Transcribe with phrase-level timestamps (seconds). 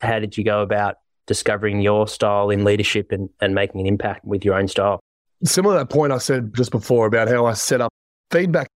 [0.00, 4.24] how did you go about discovering your style in leadership and, and making an impact
[4.24, 5.00] with your own style?
[5.44, 7.92] Similar to that point I said just before about how I set up
[8.30, 8.68] feedback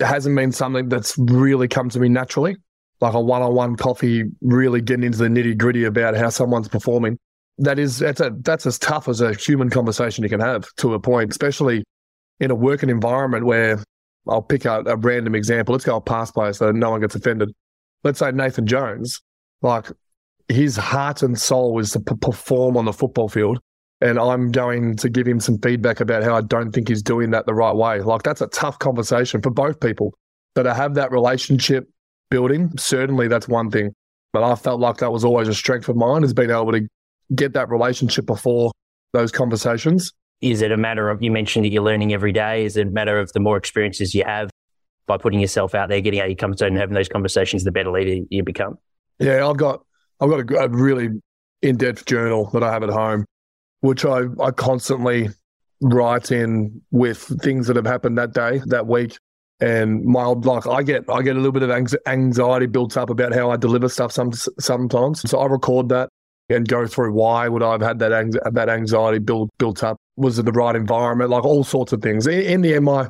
[0.00, 2.56] hasn't been something that's really come to me naturally.
[3.00, 7.18] Like a one-on-one coffee, really getting into the nitty gritty about how someone's performing.
[7.58, 10.94] That is that's a that's as tough as a human conversation you can have to
[10.94, 11.84] a point, especially
[12.40, 13.82] in a working environment where
[14.28, 15.72] I'll pick out a random example.
[15.72, 17.50] Let's go past player so no one gets offended.
[18.04, 19.20] Let's say Nathan Jones,
[19.62, 19.86] like
[20.50, 23.58] his heart and soul is to p- perform on the football field.
[24.00, 27.30] And I'm going to give him some feedback about how I don't think he's doing
[27.30, 28.00] that the right way.
[28.00, 30.14] Like that's a tough conversation for both people.
[30.54, 31.88] But to have that relationship
[32.30, 33.94] building, certainly that's one thing.
[34.32, 36.88] But I felt like that was always a strength of mine is being able to
[37.34, 38.72] get that relationship before
[39.12, 40.12] those conversations.
[40.40, 42.64] Is it a matter of, you mentioned that you're learning every day.
[42.64, 44.48] Is it a matter of the more experiences you have
[45.06, 47.64] by putting yourself out there, getting out of your comfort zone and having those conversations,
[47.64, 48.78] the better leader you become?
[49.18, 49.84] Yeah, I've got,
[50.20, 51.08] I've got a, a really
[51.62, 53.24] in-depth journal that I have at home,
[53.80, 55.28] which I, I constantly
[55.80, 59.18] write in with things that have happened that day, that week.
[59.60, 61.70] And my like, I get I get a little bit of
[62.06, 65.28] anxiety built up about how I deliver stuff some sometimes.
[65.28, 66.08] So I record that
[66.48, 69.98] and go through why would I have had that that anxiety built built up?
[70.16, 71.28] Was it the right environment?
[71.28, 72.26] Like all sorts of things.
[72.26, 73.08] In, in the end, my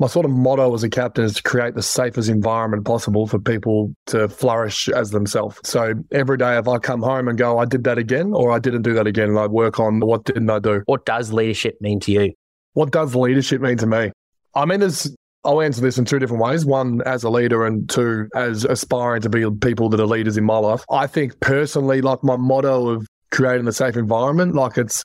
[0.00, 3.38] my sort of motto as a captain is to create the safest environment possible for
[3.38, 5.60] people to flourish as themselves.
[5.62, 8.58] So every day, if I come home and go, I did that again, or I
[8.58, 10.82] didn't do that again, and I work on what didn't I do.
[10.86, 12.32] What does leadership mean to you?
[12.72, 14.10] What does leadership mean to me?
[14.54, 16.64] I mean, there's I'll answer this in two different ways.
[16.64, 20.44] One, as a leader, and two, as aspiring to be people that are leaders in
[20.44, 20.82] my life.
[20.90, 25.02] I think personally, like my motto of creating a safe environment, like it's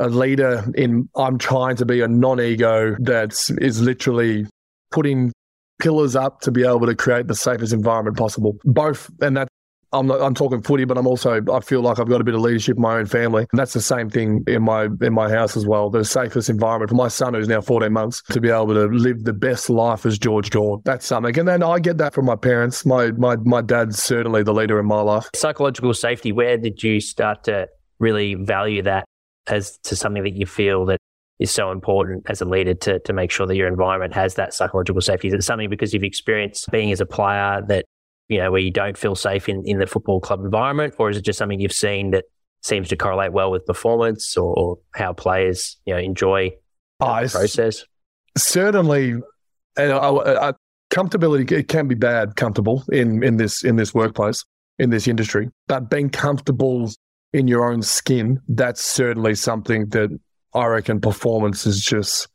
[0.00, 4.46] a leader in, I'm trying to be a non ego that is literally
[4.90, 5.32] putting
[5.80, 8.56] pillars up to be able to create the safest environment possible.
[8.64, 9.48] Both, and that
[9.92, 12.34] I'm not, I'm talking footy, but I'm also I feel like I've got a bit
[12.34, 15.28] of leadership in my own family, and that's the same thing in my in my
[15.28, 15.90] house as well.
[15.90, 19.24] The safest environment for my son, who's now 14 months, to be able to live
[19.24, 20.80] the best life as George Gawn.
[20.84, 22.86] That's something, and then I get that from my parents.
[22.86, 25.28] My my my dad's certainly the leader in my life.
[25.34, 26.30] Psychological safety.
[26.30, 29.04] Where did you start to really value that
[29.50, 30.98] as to something that you feel that
[31.38, 34.54] is so important as a leader to to make sure that your environment has that
[34.54, 35.28] psychological safety?
[35.28, 37.84] Is it something because you've experienced being as a player that
[38.30, 40.94] you know, where you don't feel safe in, in the football club environment?
[40.98, 42.26] Or is it just something you've seen that
[42.62, 46.50] seems to correlate well with performance or, or how players, you know, enjoy
[47.00, 47.84] the process?
[48.38, 49.16] Certainly,
[49.76, 50.52] and uh, uh,
[50.90, 54.44] comfortability it can be bad comfortable in in this in this workplace
[54.78, 56.90] in this industry, but being comfortable
[57.32, 60.10] in your own skin that's certainly something that
[60.54, 62.28] I reckon performance is just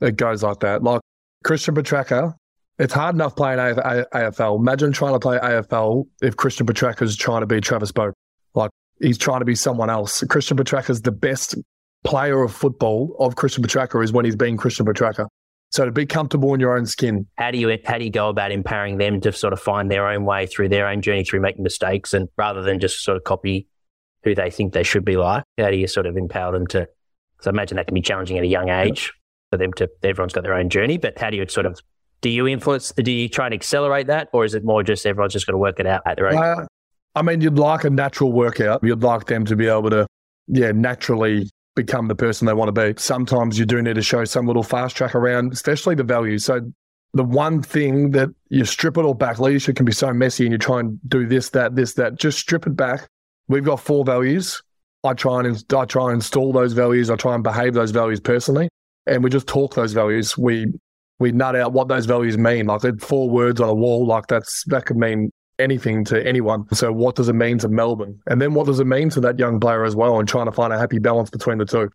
[0.00, 0.82] it goes like that.
[0.82, 1.00] Like
[1.44, 2.34] Christian Petracca
[2.78, 4.58] it's hard enough playing AFL.
[4.58, 8.12] Imagine trying to play AFL if Christian Petracca is trying to be Travis Boak.
[8.54, 8.70] Like
[9.00, 10.22] he's trying to be someone else.
[10.24, 11.54] Christian Petracca is the best
[12.04, 15.28] player of football of Christian Petracca is when he's being Christian Petracca.
[15.70, 17.26] So to be comfortable in your own skin.
[17.38, 20.08] How do you how do you go about empowering them to sort of find their
[20.08, 23.24] own way through their own journey through making mistakes and rather than just sort of
[23.24, 23.66] copy
[24.24, 25.44] who they think they should be like?
[25.58, 26.88] How do you sort of empower them to?
[27.40, 29.12] So I imagine that can be challenging at a young age
[29.50, 29.88] for them to.
[30.02, 31.80] Everyone's got their own journey, but how do you sort of
[32.22, 32.92] do you influence?
[32.92, 35.58] Do you try and accelerate that, or is it more just everyone's just got to
[35.58, 36.36] work it out at their own?
[36.38, 36.66] Uh,
[37.14, 38.82] I mean, you'd like a natural workout.
[38.82, 40.06] You'd like them to be able to,
[40.46, 42.98] yeah, naturally become the person they want to be.
[42.98, 46.44] Sometimes you do need to show some little fast track around, especially the values.
[46.44, 46.60] So
[47.12, 48.12] the one thing
[53.52, 54.62] We've got four values.
[55.04, 57.10] I try and I try and install those values.
[57.10, 58.70] I try and behave those values personally,
[59.06, 60.38] and we just talk those values.
[60.38, 60.72] We
[61.18, 62.64] we nut out what those values mean.
[62.64, 66.64] Like four words on a wall, like that's that could mean anything to anyone.
[66.74, 68.18] So what does it mean to Melbourne?
[68.26, 70.52] And then what does it mean to that young player as well and trying to
[70.52, 71.90] find a happy balance between the two.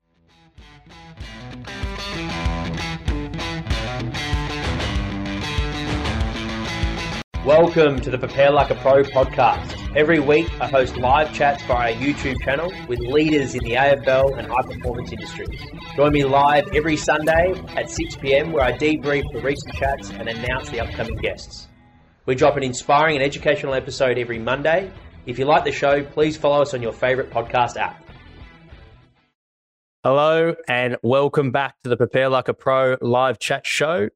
[7.48, 9.96] Welcome to the Prepare Like a Pro podcast.
[9.96, 14.38] Every week, I host live chats via our YouTube channel with leaders in the AFL
[14.38, 15.58] and high performance industries.
[15.96, 20.28] Join me live every Sunday at 6 pm, where I debrief the recent chats and
[20.28, 21.70] announce the upcoming guests.
[22.26, 24.92] We drop an inspiring and educational episode every Monday.
[25.26, 28.04] If you like the show, please follow us on your favorite podcast app.
[30.04, 34.10] Hello, and welcome back to the Prepare Like a Pro live chat show.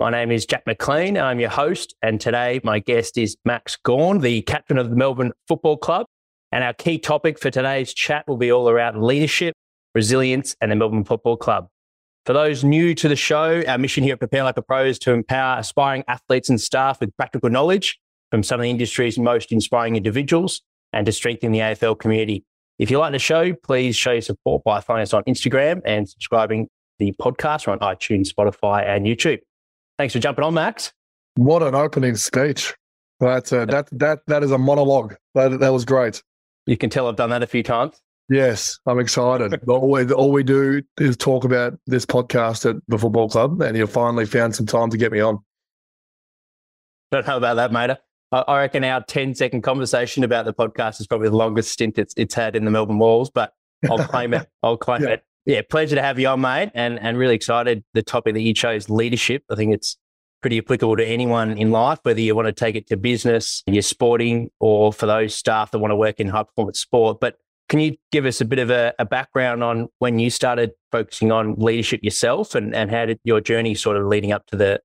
[0.00, 1.18] My name is Jack McLean.
[1.18, 1.96] I'm your host.
[2.02, 6.06] And today my guest is Max Gawn, the captain of the Melbourne Football Club.
[6.52, 9.56] And our key topic for today's chat will be all around leadership,
[9.96, 11.66] resilience, and the Melbourne Football Club.
[12.26, 15.00] For those new to the show, our mission here at Prepare Like a Pro is
[15.00, 17.98] to empower aspiring athletes and staff with practical knowledge
[18.30, 20.62] from some of the industry's most inspiring individuals.
[20.92, 22.44] and to strengthen the AFL community.
[22.78, 26.08] If you like the show, please show your support by following us on Instagram and
[26.08, 26.68] subscribing
[26.98, 29.40] the podcast or on iTunes, Spotify, and YouTube.
[29.98, 30.92] Thanks for jumping on, Max.
[31.34, 32.74] What an opening speech.
[33.20, 35.16] That's a, uh, that that that is a monologue.
[35.34, 36.22] That that was great.
[36.66, 38.00] You can tell I've done that a few times.
[38.28, 39.58] Yes, I'm excited.
[39.68, 43.76] all, we, all we do is talk about this podcast at the football club, and
[43.76, 45.38] you finally found some time to get me on.
[47.10, 47.96] Don't know about that, mate.
[48.30, 52.12] I reckon our 10 second conversation about the podcast is probably the longest stint it's,
[52.18, 53.54] it's had in the Melbourne walls, but
[53.90, 54.46] I'll claim it.
[54.62, 55.10] I'll claim yeah.
[55.10, 55.24] it.
[55.48, 57.82] Yeah, pleasure to have you on, mate, and, and really excited.
[57.94, 59.44] The topic that you chose, leadership.
[59.50, 59.96] I think it's
[60.42, 63.80] pretty applicable to anyone in life, whether you want to take it to business, you're
[63.80, 67.16] sporting, or for those staff that want to work in high performance sport.
[67.18, 67.36] But
[67.70, 71.32] can you give us a bit of a, a, background on when you started focusing
[71.32, 74.82] on leadership yourself and, and how did your journey sort of leading up to the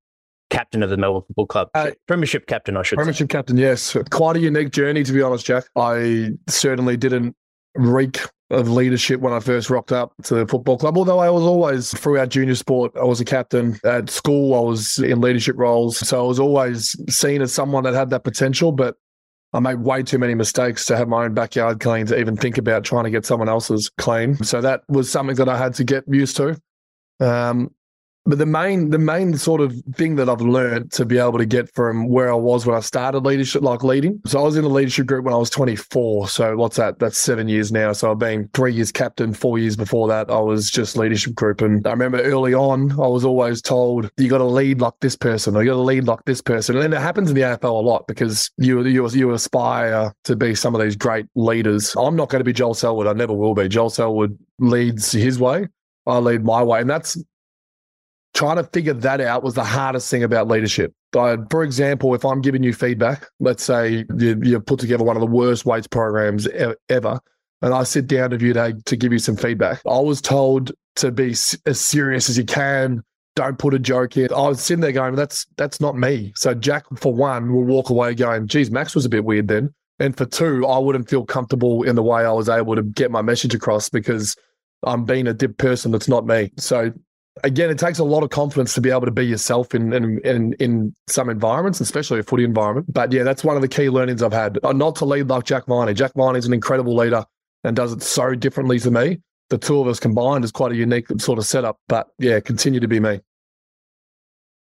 [0.50, 1.69] captain of the Melbourne Football Club?
[1.74, 3.38] Uh, premiership captain, I should Premiership say.
[3.38, 3.98] captain, yes.
[4.12, 5.66] Quite a unique journey, to be honest, Jack.
[5.75, 7.36] I certainly didn't
[7.75, 8.21] reek
[8.54, 10.98] of leadership when I first rocked up to the football club.
[10.98, 13.80] Although I was always throughout junior sport, I was a captain.
[13.84, 15.98] At school, I was in leadership roles.
[15.98, 18.96] So I was always seen as someone that had that potential, but
[19.54, 22.58] I made way too many mistakes to have my own backyard clean to even think
[22.58, 24.36] about trying to get someone else's clean.
[24.44, 26.60] So that was something that I had to get used to.
[27.20, 27.72] Um,
[28.25, 31.46] but the main, the main sort of thing that I've learned to be able to
[31.46, 34.22] get from where I was when I started leadership, like leading.
[34.25, 36.30] So I was in the leadership group when I was 24.
[36.30, 37.00] So what's that?
[37.00, 37.92] That's seven years now.
[37.92, 40.30] So I've been three years captain, four years before that.
[40.30, 41.62] I was just leadership group.
[41.62, 45.18] And I remember early on, I was always told, you got to lead like this
[45.18, 46.78] person or you got to lead like this person.
[46.78, 50.56] And it happens in the AFL a lot because you, you, you aspire to be
[50.56, 51.94] some of these great leaders.
[51.98, 53.08] I'm not going to be Joel Selwood.
[53.08, 53.68] I never will be.
[53.68, 55.68] Joel Selwood leads his way.
[56.06, 56.81] I lead my way.
[56.81, 57.18] And that's
[58.33, 60.94] trying to figure that out was the hardest thing about leadership.
[61.12, 65.21] for example, if I'm giving you feedback, let's say you, have put together one of
[65.21, 66.47] the worst weights programs
[66.89, 67.19] ever,
[67.62, 69.81] and I sit down with you to, to give you some feedback.
[69.85, 73.03] I was told to be as serious as you can.
[73.35, 74.31] Don't put a joke in.
[74.31, 77.89] I was sitting there going, "That's that's not me." So Jack, for one, will walk
[77.89, 81.25] away going, "Geez, Max was a bit weird then." And for two, I wouldn't feel
[81.25, 84.35] comfortable in the way I was able to get my message across because
[84.83, 86.51] I'm being a dip person that's not me.
[86.57, 86.91] So
[87.44, 90.19] again, it takes a lot of confidence to be able to be yourself in in
[90.19, 92.91] in, in some environments, especially a footy environment.
[92.91, 94.59] But yeah, that's one of the key learnings I've had.
[94.63, 95.94] Uh, not to lead like Jack Viney.
[95.94, 97.25] Jack Viney is an incredible leader
[97.63, 99.19] and does it so differently to me.
[99.50, 101.77] The two of us combined is quite a unique sort of setup.
[101.88, 103.21] But yeah, continue to be me.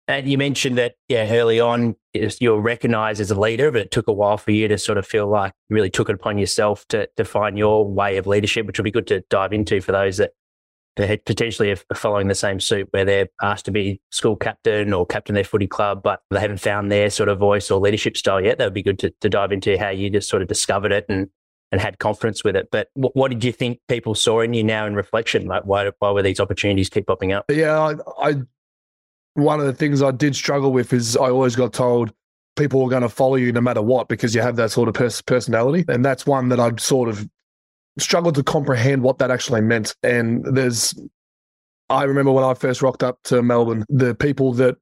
[0.06, 1.94] And you mentioned that, yeah, early on
[2.40, 5.06] you're recognized as a leader, but it took a while for you to sort of
[5.06, 8.66] feel like you really took it upon yourself to, to find your way of leadership,
[8.66, 10.32] which will be good to dive into for those that
[11.06, 15.34] potentially are following the same suit where they're asked to be school captain or captain
[15.34, 18.58] their footy club, but they haven't found their sort of voice or leadership style yet.
[18.58, 21.06] That would be good to, to dive into how you just sort of discovered it
[21.08, 21.28] and,
[21.70, 22.68] and had confidence with it.
[22.72, 25.46] But what, what did you think people saw in you now in reflection?
[25.46, 27.44] Like, why, why were these opportunities keep popping up?
[27.50, 28.34] Yeah, I, I
[29.34, 32.12] one of the things I did struggle with is I always got told
[32.56, 34.94] people are going to follow you no matter what because you have that sort of
[34.94, 35.84] pers- personality.
[35.88, 37.28] And that's one that I'd sort of
[37.98, 39.94] struggled to comprehend what that actually meant.
[40.02, 40.94] And there's,
[41.88, 44.76] I remember when I first rocked up to Melbourne, the people that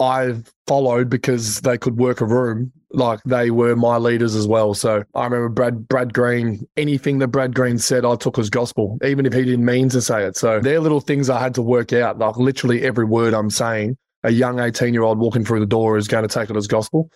[0.00, 4.74] I followed because they could work a room, like they were my leaders as well.
[4.74, 8.98] So I remember Brad Brad Green, anything that Brad Green said, I took as gospel,
[9.04, 10.36] even if he didn't mean to say it.
[10.36, 12.18] So they're little things I had to work out.
[12.18, 15.96] Like literally every word I'm saying, a young 18 year old walking through the door
[15.96, 17.10] is going to take it as gospel.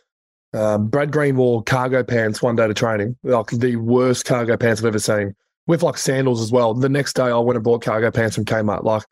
[0.53, 4.81] Um, Brad Green wore cargo pants one day to training, like the worst cargo pants
[4.81, 5.35] I've ever seen,
[5.67, 6.75] with like sandals as well.
[6.75, 8.85] The next day, I went and bought cargo pants from Kmart.
[8.85, 9.03] Like,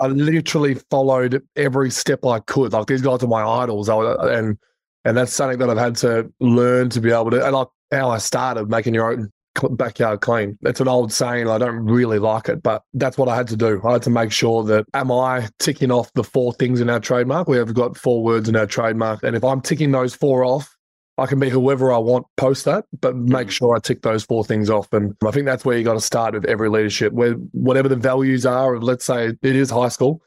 [0.00, 2.72] I literally followed every step I could.
[2.72, 4.58] Like, these guys are my idols, and
[5.04, 7.44] and that's something that I've had to learn to be able to.
[7.44, 9.30] And like how I started making your own
[9.70, 10.58] backyard clean.
[10.62, 11.48] It's an old saying.
[11.48, 13.80] I don't really like it, but that's what I had to do.
[13.84, 17.00] I had to make sure that am I ticking off the four things in our
[17.00, 17.48] trademark?
[17.48, 20.76] We have got four words in our trademark, and if I'm ticking those four off,
[21.18, 23.48] I can be whoever I want post that, but make mm-hmm.
[23.48, 24.92] sure I tick those four things off.
[24.92, 27.96] And I think that's where you got to start with every leadership, where whatever the
[27.96, 30.22] values are, let's say it is high school,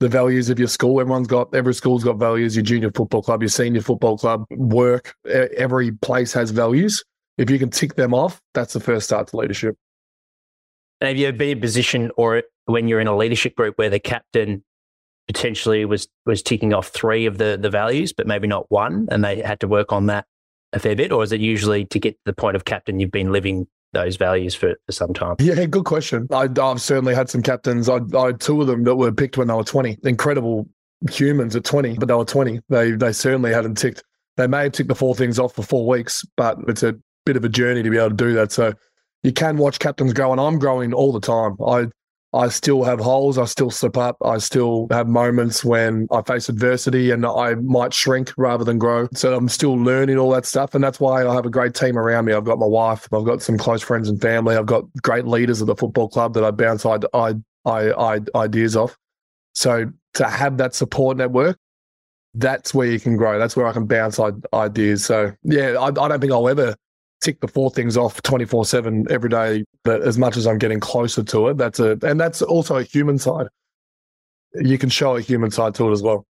[0.00, 1.00] the values of your school.
[1.00, 5.14] Everyone's got, every school's got values, your junior football club, your senior football club, work,
[5.26, 7.02] every place has values.
[7.38, 9.76] If you can tick them off, that's the first start to leadership.
[11.00, 13.90] And have you been in a position or when you're in a leadership group where
[13.90, 14.62] the captain
[15.26, 19.24] potentially was was ticking off three of the the values, but maybe not one, and
[19.24, 20.26] they had to work on that
[20.74, 23.10] a fair bit, or is it usually to get to the point of captain you've
[23.10, 25.36] been living those values for, for some time?
[25.38, 26.26] Yeah, good question.
[26.30, 27.88] I, have certainly had some captains.
[27.88, 29.98] I, I had two of them that were picked when they were 20.
[30.02, 30.68] Incredible
[31.10, 32.60] humans at 20, but they were 20.
[32.68, 34.02] They they certainly hadn't ticked.
[34.36, 37.36] They may have ticked the four things off for four weeks, but it's a bit
[37.36, 38.52] of a journey to be able to do that.
[38.52, 38.74] So
[39.22, 41.56] you can watch captains grow, and I'm growing all the time.
[41.66, 41.86] I
[42.34, 43.38] I still have holes.
[43.38, 44.16] I still slip up.
[44.24, 49.08] I still have moments when I face adversity and I might shrink rather than grow.
[49.14, 50.74] So I'm still learning all that stuff.
[50.74, 52.32] And that's why I have a great team around me.
[52.32, 53.08] I've got my wife.
[53.12, 54.56] I've got some close friends and family.
[54.56, 57.34] I've got great leaders of the football club that I bounce I, I,
[57.66, 58.98] I, ideas off.
[59.54, 61.56] So to have that support network,
[62.34, 63.38] that's where you can grow.
[63.38, 64.18] That's where I can bounce
[64.52, 65.04] ideas.
[65.04, 66.74] So yeah, I, I don't think I'll ever
[67.24, 69.64] tick the four things off 24 7 every day.
[69.82, 72.82] But as much as I'm getting closer to it, that's a, and that's also a
[72.82, 73.48] human side.
[74.54, 76.26] You can show a human side to it as well.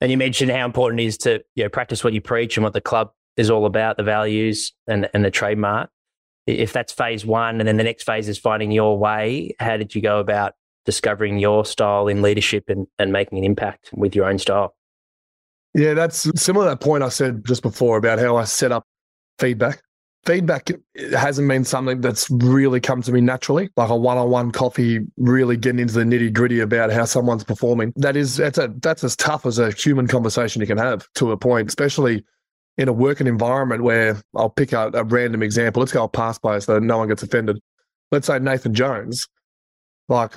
[0.00, 2.64] And you mentioned how important it is to you know, practice what you preach and
[2.64, 5.90] what the club is all about, the values and, and the trademark.
[6.46, 9.94] If that's phase one, and then the next phase is finding your way, how did
[9.94, 10.54] you go about
[10.86, 14.74] discovering your style in leadership and, and making an impact with your own style?
[15.74, 18.86] Yeah, that's similar to that point I said just before about how I set up
[19.38, 19.82] feedback.
[20.26, 20.70] Feedback
[21.12, 25.78] hasn't been something that's really come to me naturally, like a one-on-one coffee, really getting
[25.78, 27.92] into the nitty-gritty about how someone's performing.
[27.96, 31.32] That is that's a that's as tough as a human conversation you can have to
[31.32, 32.24] a point, especially
[32.76, 35.80] in a working environment where I'll pick out a random example.
[35.80, 37.58] Let's go past by so no one gets offended.
[38.10, 39.28] Let's say Nathan Jones,
[40.08, 40.32] like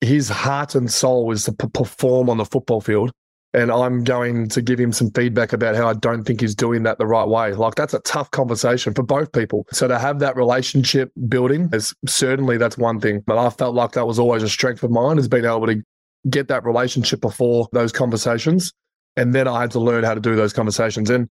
[0.00, 3.10] his heart and soul is to p- perform on the football field
[3.54, 6.82] and I'm going to give him some feedback about how I don't think he's doing
[6.82, 7.54] that the right way.
[7.54, 9.64] Like that's a tough conversation for both people.
[9.70, 13.22] So to have that relationship building is certainly that's one thing.
[13.24, 15.80] But I felt like that was always a strength of mine is being able to
[16.28, 18.72] get that relationship before those conversations.
[19.16, 21.08] And then I had to learn how to do those conversations.
[21.08, 21.28] And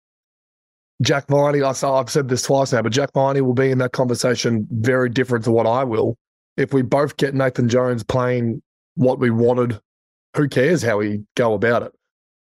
[1.00, 4.66] Jack Viney, I've said this twice now, but Jack Viney will be in that conversation
[4.72, 6.16] very different to what I will.
[6.56, 8.60] If we both get Nathan Jones playing
[8.96, 9.78] what we wanted,
[10.37, 11.92] who cares how we go about it?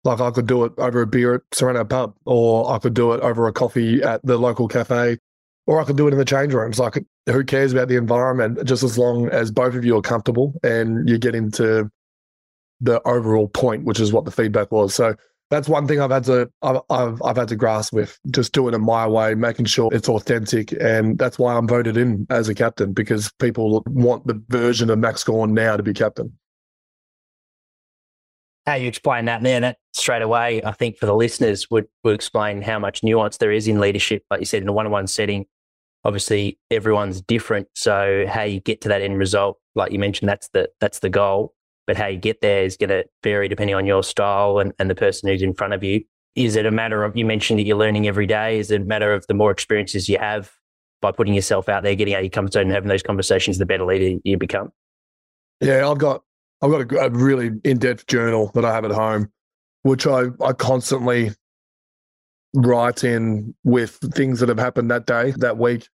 [0.04, 3.12] Like I could do it over a beer at Sereno Pub, or I could do
[3.12, 5.18] it over a coffee at the local cafe,
[5.66, 6.78] or I could do it in the change rooms.
[6.78, 8.64] Like who cares about the environment?
[8.64, 11.90] Just as long as both of you are comfortable and you get into
[12.80, 14.94] the overall point, which is what the feedback was.
[14.94, 15.14] So
[15.50, 18.74] that's one thing I've had to I've, I've, I've had to grasp with just doing
[18.74, 22.54] it my way, making sure it's authentic, and that's why I'm voted in as a
[22.54, 26.36] captain because people want the version of Max Gawn now to be captain
[28.66, 32.14] how you explain that there, that straight away, I think for the listeners would, would
[32.14, 34.24] explain how much nuance there is in leadership.
[34.30, 35.46] Like you said, in a one-on-one setting,
[36.04, 37.68] obviously everyone's different.
[37.74, 41.10] So how you get to that end result, like you mentioned, that's the that's the
[41.10, 41.54] goal.
[41.86, 44.88] But how you get there is going to vary depending on your style and, and
[44.88, 46.02] the person who's in front of you.
[46.34, 48.58] Is it a matter of you mentioned that you're learning every day?
[48.58, 50.50] Is it a matter of the more experiences you have
[51.02, 53.66] by putting yourself out there, getting out your comfort zone and having those conversations, the
[53.66, 54.72] better leader you become?
[55.60, 56.22] Yeah, I've got
[56.64, 59.30] I've got a, a really in depth journal that I have at home,
[59.82, 61.32] which I, I constantly
[62.54, 65.88] write in with things that have happened that day, that week.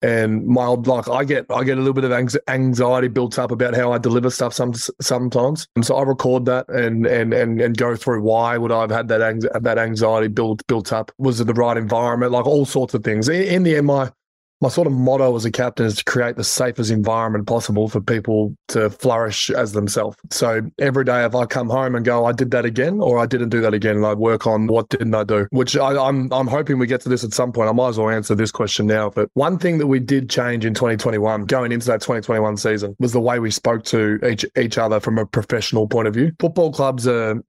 [0.00, 2.12] And my like, I get I get a little bit of
[2.48, 5.66] anxiety built up about how I deliver stuff some, sometimes.
[5.74, 8.92] And so I record that and and and and go through why would I have
[8.92, 11.10] had that that anxiety built built up?
[11.18, 12.30] Was it the right environment?
[12.30, 13.28] Like all sorts of things.
[13.28, 14.12] In, in the end, my
[14.60, 18.00] my sort of motto as a captain is to create the safest environment possible for
[18.00, 20.16] people to flourish as themselves.
[20.30, 23.26] So every day, if I come home and go, I did that again, or I
[23.26, 26.32] didn't do that again, and I work on what didn't I do, which I, I'm
[26.32, 27.68] I'm hoping we get to this at some point.
[27.68, 29.10] I might as well answer this question now.
[29.10, 33.12] But one thing that we did change in 2021, going into that 2021 season, was
[33.12, 36.32] the way we spoke to each each other from a professional point of view.
[36.40, 37.42] Football clubs are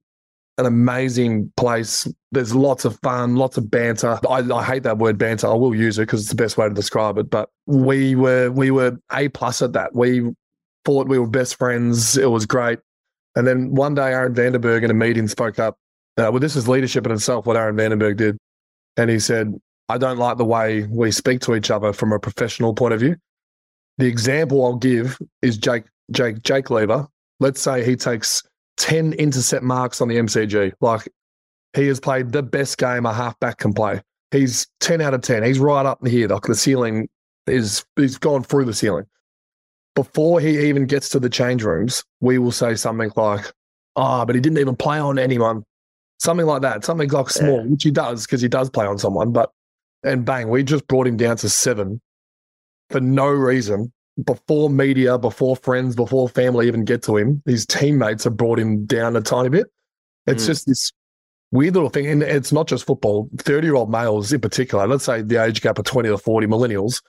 [0.60, 2.06] an amazing place.
[2.30, 4.18] There's lots of fun, lots of banter.
[4.28, 5.48] I, I hate that word banter.
[5.48, 7.30] I will use it because it's the best way to describe it.
[7.30, 9.94] But we were we were a plus at that.
[9.94, 10.30] We
[10.84, 12.16] thought we were best friends.
[12.16, 12.78] It was great.
[13.34, 15.76] And then one day, Aaron Vandenberg in a meeting spoke up.
[16.16, 17.46] Uh, well, this is leadership in itself.
[17.46, 18.36] What Aaron Vandenberg did,
[18.96, 19.54] and he said,
[19.88, 23.00] "I don't like the way we speak to each other from a professional point of
[23.00, 23.16] view."
[23.98, 27.08] The example I'll give is Jake Jake Jake Lever.
[27.38, 28.42] Let's say he takes
[28.80, 30.72] 10 intercept marks on the MCG.
[30.80, 31.06] Like
[31.76, 34.00] he has played the best game a halfback can play.
[34.30, 35.42] He's 10 out of 10.
[35.42, 36.28] He's right up here.
[36.28, 37.08] Like the ceiling
[37.46, 39.04] is, he's gone through the ceiling.
[39.94, 43.52] Before he even gets to the change rooms, we will say something like,
[43.96, 45.64] ah, oh, but he didn't even play on anyone.
[46.18, 46.84] Something like that.
[46.84, 47.66] Something like small, yeah.
[47.66, 49.32] which he does because he does play on someone.
[49.32, 49.50] But,
[50.02, 52.00] and bang, we just brought him down to seven
[52.88, 53.92] for no reason
[54.24, 58.86] before media, before friends, before family even get to him, his teammates have brought him
[58.86, 59.66] down a tiny bit.
[60.26, 60.46] It's mm.
[60.46, 60.92] just this
[61.52, 62.06] weird little thing.
[62.06, 65.60] And it's not just football, 30 year old males in particular, let's say the age
[65.60, 67.02] gap of 20 to 40 millennials,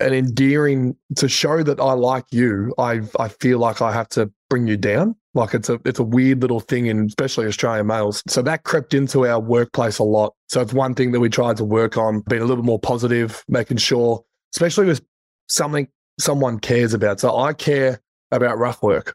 [0.00, 4.30] and endearing to show that I like you, I, I feel like I have to
[4.50, 5.14] bring you down.
[5.34, 8.22] Like it's a it's a weird little thing in especially Australian males.
[8.28, 10.34] So that crept into our workplace a lot.
[10.50, 12.78] So it's one thing that we tried to work on, being a little bit more
[12.78, 14.22] positive, making sure,
[14.54, 15.00] especially with
[15.48, 15.88] something
[16.18, 17.20] someone cares about.
[17.20, 18.00] So I care
[18.30, 19.14] about rough work.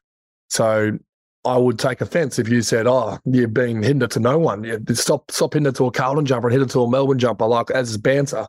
[0.49, 0.97] So
[1.45, 4.63] I would take offence if you said, "Oh, you're being hindered to no one.
[4.63, 7.71] You stop stop hindered to a Carlton jumper and it to a Melbourne jumper." Like
[7.71, 8.47] as banter,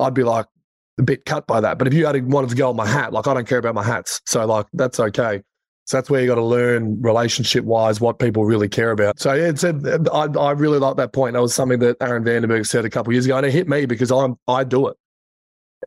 [0.00, 0.46] I'd be like
[0.98, 1.78] a bit cut by that.
[1.78, 3.74] But if you had wanted to go on my hat, like I don't care about
[3.74, 5.42] my hats, so like that's okay.
[5.86, 9.20] So that's where you got to learn relationship wise what people really care about.
[9.20, 11.34] So yeah, it's a, I, I really like that point.
[11.34, 13.84] That was something that Aaron Vandenberg said a couple years ago, and it hit me
[13.84, 14.96] because I'm I do it.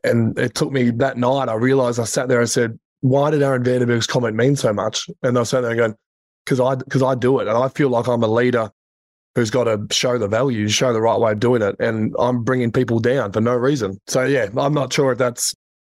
[0.04, 1.48] And it took me that night.
[1.48, 5.08] I realized I sat there and said, "Why did Aaron Vandenberg's comment mean so much?"
[5.22, 5.94] And I was sat there going,
[6.44, 8.70] "Because I because I do it, and I feel like I'm a leader
[9.34, 12.42] who's got to show the values, show the right way of doing it, and I'm
[12.42, 15.54] bringing people down for no reason." So yeah, I'm not sure if that's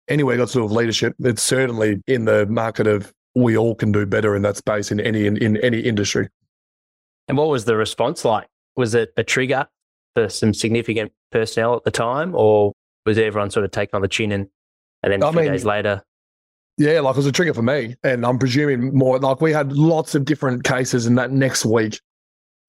[0.07, 1.13] anywhere got to do with leadership.
[1.19, 4.99] It's certainly in the market of we all can do better in that space in
[4.99, 6.27] any in, in any industry.
[7.27, 8.47] And what was the response like?
[8.75, 9.67] Was it a trigger
[10.15, 12.73] for some significant personnel at the time, or
[13.05, 14.47] was everyone sort of taken on the chin and,
[15.03, 16.03] and then a few mean, days later?
[16.77, 17.95] Yeah, like it was a trigger for me.
[18.03, 21.99] And I'm presuming more like we had lots of different cases in that next week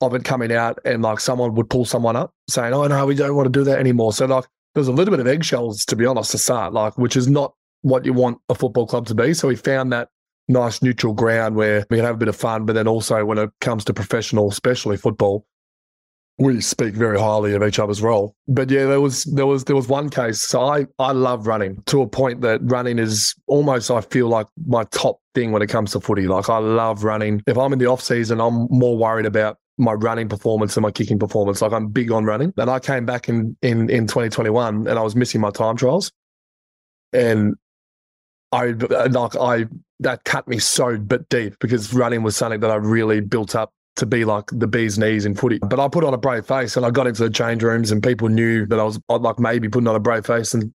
[0.00, 3.14] of it coming out and like someone would pull someone up saying, Oh no, we
[3.14, 4.12] don't want to do that anymore.
[4.12, 7.16] So like there's a little bit of eggshells to be honest to start, like which
[7.16, 9.34] is not what you want a football club to be.
[9.34, 10.08] So we found that
[10.48, 13.38] nice neutral ground where we can have a bit of fun, but then also when
[13.38, 15.46] it comes to professional, especially football,
[16.40, 18.34] we speak very highly of each other's role.
[18.48, 20.40] But yeah, there was there was there was one case.
[20.40, 24.46] So I I love running to a point that running is almost I feel like
[24.66, 26.26] my top thing when it comes to footy.
[26.26, 27.42] Like I love running.
[27.46, 30.90] If I'm in the off season, I'm more worried about my running performance and my
[30.90, 31.60] kicking performance.
[31.60, 32.54] Like I'm big on running.
[32.56, 36.10] And I came back in in in 2021 and I was missing my time trials.
[37.12, 37.54] And
[38.50, 38.68] I
[39.10, 39.66] like I
[40.00, 43.74] that cut me so bit deep because running was something that I really built up
[43.96, 45.58] to be like the bee's knees in footy.
[45.58, 48.02] But I put on a brave face and I got into the change rooms and
[48.02, 50.54] people knew that I was I'd like maybe putting on a brave face.
[50.54, 50.72] And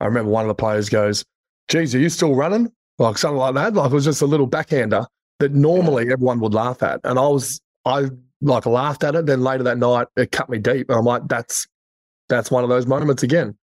[0.00, 1.24] I remember one of the players goes,
[1.68, 2.70] geez, are you still running?
[2.98, 3.74] Like something like that.
[3.74, 5.06] Like it was just a little backhander
[5.38, 7.00] that normally everyone would laugh at.
[7.04, 9.26] And I was I like laughed at it.
[9.26, 10.90] Then later that night it cut me deep.
[10.90, 11.66] And I'm like, that's
[12.28, 13.56] that's one of those moments again.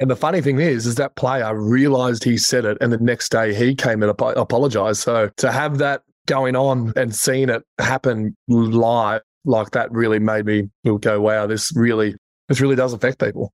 [0.00, 3.30] And the funny thing is, is that player realized he said it, and the next
[3.30, 5.00] day he came and ap- apologized.
[5.00, 10.44] So to have that going on and seeing it happen live like that really made
[10.44, 10.68] me
[11.00, 12.14] go, "Wow, this really,
[12.48, 13.52] this really does affect people."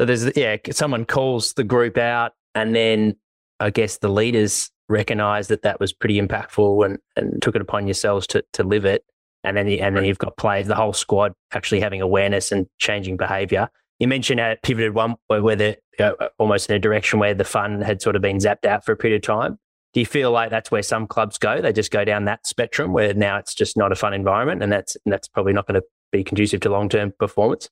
[0.00, 3.16] So there's yeah, someone calls the group out, and then
[3.60, 7.86] I guess the leaders recognize that that was pretty impactful and, and took it upon
[7.86, 9.04] yourselves to to live it.
[9.44, 13.16] And then and then you've got players, the whole squad actually having awareness and changing
[13.16, 13.68] behaviour
[13.98, 17.44] you mentioned how it pivoted one where the uh, almost in a direction where the
[17.44, 19.58] fun had sort of been zapped out for a period of time.
[19.96, 21.62] Do you feel like that's where some clubs go?
[21.62, 24.70] They just go down that spectrum where now it's just not a fun environment, and
[24.70, 27.70] that's and that's probably not going to be conducive to long term performance.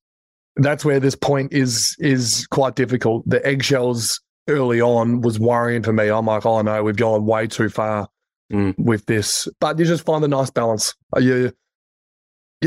[0.57, 3.29] That's where this point is is quite difficult.
[3.29, 6.09] The eggshells early on was worrying for me.
[6.09, 8.09] I'm like, oh no, we've gone way too far
[8.51, 8.75] mm.
[8.79, 9.47] with this.
[9.61, 10.95] But you just find a nice balance.
[11.21, 11.53] You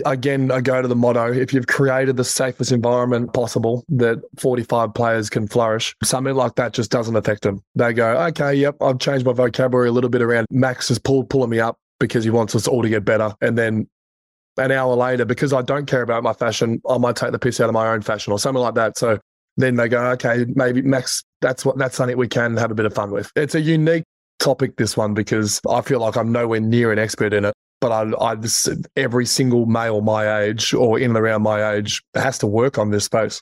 [0.06, 4.94] again, I go to the motto if you've created the safest environment possible that 45
[4.94, 7.62] players can flourish, something like that just doesn't affect them.
[7.76, 11.24] They go, okay, yep, I've changed my vocabulary a little bit around Max is pull,
[11.24, 13.34] pulling me up because he wants us all to get better.
[13.42, 13.88] And then
[14.58, 17.60] an hour later, because I don't care about my fashion, I might take the piss
[17.60, 18.98] out of my own fashion or something like that.
[18.98, 19.20] So
[19.58, 22.86] then they go, okay, maybe Max, that's what that's something we can have a bit
[22.86, 23.32] of fun with.
[23.36, 24.04] It's a unique
[24.40, 27.92] topic, this one, because I feel like I'm nowhere near an expert in it but
[27.92, 28.36] I, I
[28.96, 32.92] every single male my age or in and around my age has to work on
[32.92, 33.42] this space.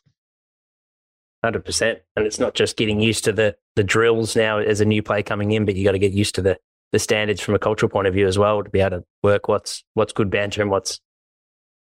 [1.43, 4.85] Hundred percent, and it's not just getting used to the the drills now as a
[4.85, 6.57] new player coming in, but you got to get used to the
[6.91, 9.47] the standards from a cultural point of view as well to be able to work
[9.47, 10.99] what's what's good banter and what's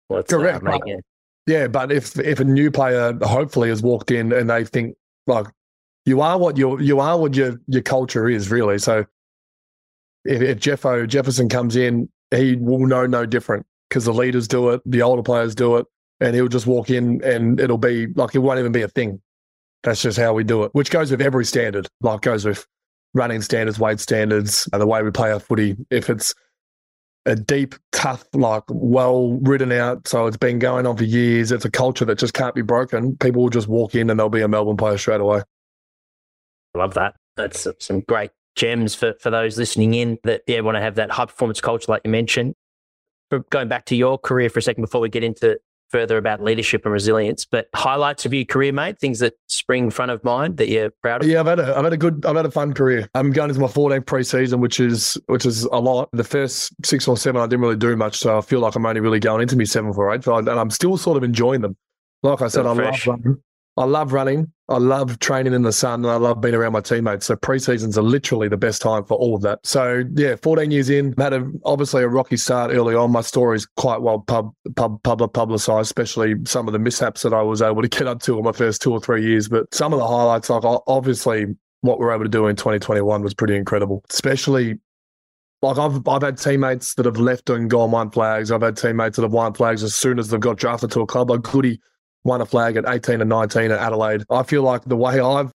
[0.07, 0.65] what's uh, correct.
[0.65, 0.79] Uh,
[1.45, 4.95] yeah, but if if a new player hopefully has walked in and they think
[5.27, 5.45] like
[6.05, 8.79] you are what you you are what your your culture is really.
[8.79, 9.05] So
[10.25, 14.69] if, if Jeffo Jefferson comes in he will know no different because the leaders do
[14.69, 15.85] it, the older players do it,
[16.19, 19.21] and he'll just walk in and it'll be like it won't even be a thing.
[19.83, 22.65] That's just how we do it, which goes with every standard, like goes with
[23.13, 25.75] running standards, weight standards, and the way we play our footy.
[25.89, 26.33] If it's
[27.25, 31.65] a deep, tough, like well written out, so it's been going on for years, it's
[31.65, 33.17] a culture that just can't be broken.
[33.17, 35.41] People will just walk in and they'll be a Melbourne player straight away.
[36.75, 37.15] I love that.
[37.35, 41.11] That's some great gems for, for those listening in that yeah want to have that
[41.11, 42.55] high performance culture like you mentioned.
[43.29, 45.59] But going back to your career for a second before we get into
[45.93, 47.45] further about leadership and resilience.
[47.45, 51.21] But highlights of your career, mate, things that spring front of mind that you're proud
[51.21, 51.29] of.
[51.29, 53.07] Yeah, I've had a I've had a good I've had a fun career.
[53.13, 56.09] I'm going into my 14th preseason, which is which is a lot.
[56.11, 58.85] The first six or seven, I didn't really do much, so I feel like I'm
[58.85, 61.77] only really going into my seventh or eighth, and I'm still sort of enjoying them.
[62.23, 63.37] Like I said, I love running.
[63.77, 64.52] I love running.
[64.69, 67.25] I love training in the sun and I love being around my teammates.
[67.25, 69.59] So pre-seasons are literally the best time for all of that.
[69.63, 73.11] So yeah, 14 years in, had a, obviously a rocky start early on.
[73.11, 77.33] My story is quite well pub, pub, pub, publicized, especially some of the mishaps that
[77.33, 79.49] I was able to get up to in my first two or three years.
[79.49, 81.47] But some of the highlights, like obviously
[81.81, 84.79] what we are able to do in 2021 was pretty incredible, especially
[85.61, 88.51] like I've I've had teammates that have left and gone won flags.
[88.51, 91.05] I've had teammates that have won flags as soon as they've got drafted to a
[91.05, 91.29] club.
[91.29, 91.81] Like Goody
[92.23, 94.23] won a flag at 18 and 19 at Adelaide.
[94.29, 95.51] I feel like the way I've,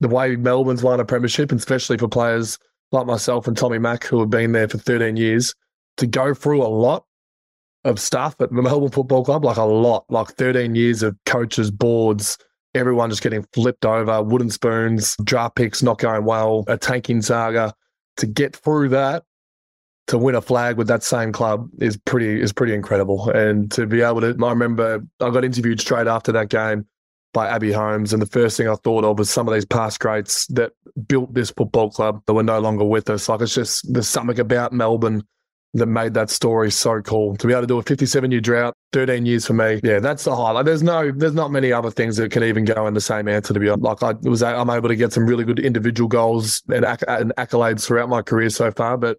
[0.00, 2.58] the way Melbourne's won a premiership, and especially for players
[2.92, 5.54] like myself and Tommy Mack, who have been there for 13 years,
[5.96, 7.04] to go through a lot
[7.84, 11.70] of stuff at the Melbourne Football Club, like a lot, like 13 years of coaches,
[11.70, 12.38] boards,
[12.74, 17.74] everyone just getting flipped over, wooden spoons, draft picks not going well, a tanking saga.
[18.18, 19.24] To get through that
[20.06, 23.30] to win a flag with that same club is pretty is pretty incredible.
[23.30, 26.86] And to be able to, I remember I got interviewed straight after that game
[27.32, 30.00] by Abbey Holmes, and the first thing I thought of was some of these past
[30.00, 30.72] greats that
[31.08, 33.28] built this football club that were no longer with us.
[33.28, 35.22] Like it's just there's something about Melbourne
[35.74, 37.36] that made that story so cool.
[37.36, 40.24] To be able to do a 57 year drought, 13 years for me, yeah, that's
[40.24, 40.64] the highlight.
[40.64, 43.52] There's no, there's not many other things that can even go in the same answer.
[43.52, 46.62] To be honest, like I was, I'm able to get some really good individual goals
[46.68, 49.18] and, acc- and accolades throughout my career so far, but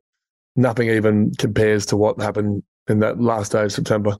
[0.56, 4.18] nothing even compares to what happened in that last day of September.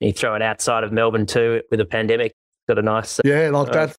[0.00, 2.34] You throw it outside of Melbourne too with a pandemic.
[2.68, 3.20] Got a nice.
[3.24, 3.96] Yeah, like uh, that.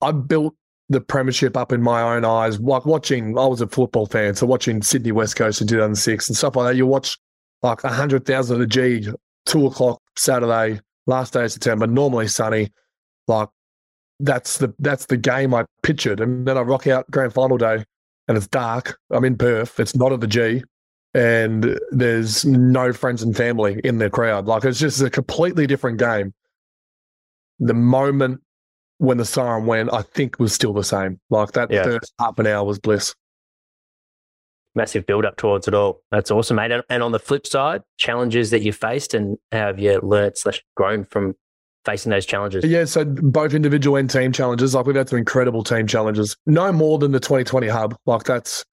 [0.00, 0.54] I built
[0.88, 2.58] the premiership up in my own eyes.
[2.58, 6.36] Like watching, I was a football fan, so watching Sydney West Coast in 2006 and
[6.36, 6.76] stuff like that.
[6.76, 7.18] You watch
[7.62, 9.08] like 100,000 of the G,
[9.46, 12.70] two o'clock Saturday, last day of September, normally sunny.
[13.28, 13.48] Like
[14.20, 16.20] that's the that's the game I pictured.
[16.20, 17.84] And then I rock out grand final day
[18.30, 18.96] and it's dark.
[19.10, 19.80] I'm in Perth.
[19.80, 20.62] It's not at the G,
[21.14, 24.46] and there's no friends and family in the crowd.
[24.46, 26.32] Like it's just a completely different game.
[27.58, 28.40] The moment
[28.98, 31.18] when the siren went, I think was still the same.
[31.28, 31.82] Like that yeah.
[31.82, 33.16] first half an hour was bliss.
[34.76, 36.00] Massive build up towards it all.
[36.12, 36.70] That's awesome, mate.
[36.88, 40.62] And on the flip side, challenges that you faced and how have you learnt slash
[40.76, 41.34] grown from
[41.84, 42.64] facing those challenges?
[42.64, 44.74] Yeah, so both individual and team challenges.
[44.74, 46.36] Like we've had some incredible team challenges.
[46.46, 47.96] No more than the 2020 hub.
[48.06, 48.64] Like that's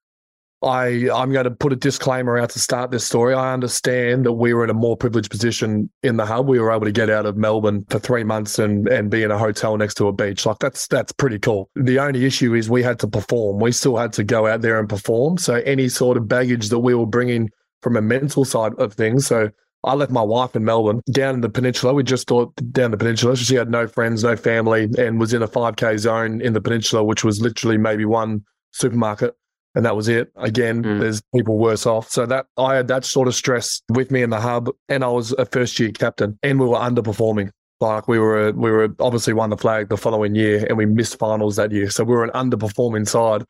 [0.63, 3.35] I I'm going to put a disclaimer out to start this story.
[3.35, 6.47] I understand that we were in a more privileged position in the hub.
[6.47, 9.29] We were able to get out of Melbourne for three months and and be in
[9.29, 10.45] a hotel next to a beach.
[10.45, 11.69] Like that's that's pretty cool.
[11.75, 13.59] The only issue is we had to perform.
[13.59, 15.37] We still had to go out there and perform.
[15.37, 17.51] So any sort of baggage that we were bringing
[17.83, 19.27] from a mental side of things.
[19.27, 19.51] So
[19.87, 21.93] I left my wife in Melbourne down in the peninsula.
[21.93, 23.37] We just thought down the peninsula.
[23.37, 27.03] She had no friends, no family, and was in a 5K zone in the peninsula,
[27.03, 29.35] which was literally maybe one supermarket.
[29.75, 30.31] And that was it.
[30.35, 30.99] Again, mm.
[30.99, 32.09] there's people worse off.
[32.09, 35.07] So that I had that sort of stress with me in the hub, and I
[35.07, 37.51] was a first year captain, and we were underperforming.
[37.79, 41.17] Like we were, we were obviously won the flag the following year, and we missed
[41.17, 41.89] finals that year.
[41.89, 43.45] So we were an underperforming side.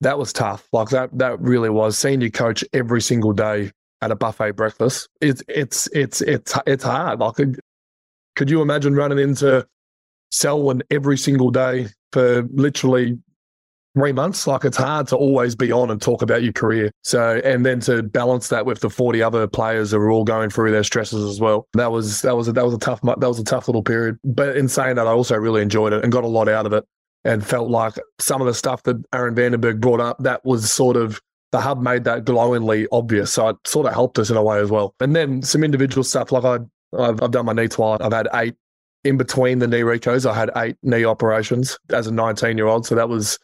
[0.00, 0.68] That was tough.
[0.72, 1.96] Like that, that really was.
[1.96, 3.70] Senior coach every single day
[4.02, 5.08] at a buffet breakfast.
[5.22, 7.20] It's it's it's it's it's hard.
[7.20, 7.60] Like, could,
[8.36, 9.66] could you imagine running into
[10.30, 13.18] Selwyn every single day for literally
[13.96, 14.46] three months?
[14.46, 16.90] Like, it's hard to always be on and talk about your career.
[17.02, 20.50] So, and then to balance that with the forty other players that were all going
[20.50, 21.68] through their stresses as well.
[21.74, 24.18] That was that was a, that was a tough that was a tough little period.
[24.24, 26.72] But in saying that, I also really enjoyed it and got a lot out of
[26.72, 26.84] it.
[27.24, 30.96] And felt like some of the stuff that Aaron Vandenberg brought up, that was sort
[30.96, 31.20] of
[31.52, 33.32] the hub made that glowingly obvious.
[33.32, 34.94] So it sort of helped us in a way as well.
[35.00, 36.58] And then some individual stuff like I,
[36.98, 38.00] I've, I've done my knee twice.
[38.00, 38.54] I've had eight
[39.04, 40.28] in between the knee recos.
[40.28, 42.86] I had eight knee operations as a 19 year old.
[42.86, 43.38] So that was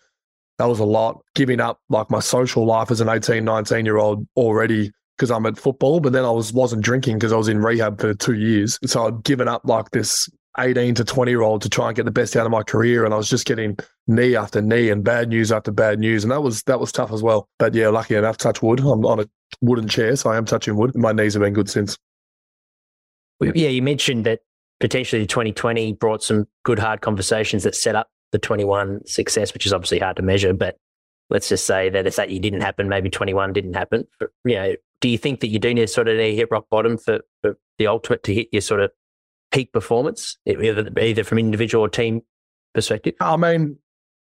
[0.59, 1.23] that was a lot.
[1.35, 5.47] Giving up like my social life as an 18, 19 year old already because I'm
[5.47, 8.35] at football, but then I was wasn't drinking because I was in rehab for two
[8.35, 8.79] years.
[8.87, 12.05] So I'd given up like this 18 to 20 year old to try and get
[12.05, 13.05] the best out of my career.
[13.05, 16.25] And I was just getting knee after knee and bad news after bad news.
[16.25, 17.49] And that was, that was tough as well.
[17.59, 18.81] But yeah, lucky enough, touch wood.
[18.81, 19.27] I'm on a
[19.61, 20.95] wooden chair, so I am touching wood.
[20.95, 21.97] My knees have been good since.
[23.41, 24.41] Yeah, you mentioned that
[24.81, 29.73] potentially 2020 brought some good hard conversations that set up the 21 success, which is
[29.73, 30.53] obviously hard to measure.
[30.53, 30.77] But
[31.31, 34.07] let's just say that if that year didn't happen, maybe 21 didn't happen.
[34.19, 36.67] But, you know, do you think that you do need to sort of hit rock
[36.71, 38.91] bottom for, for the ultimate to hit your sort of
[39.51, 42.23] peak performance, either, from individual or team
[42.75, 43.15] perspective?
[43.21, 43.79] I mean,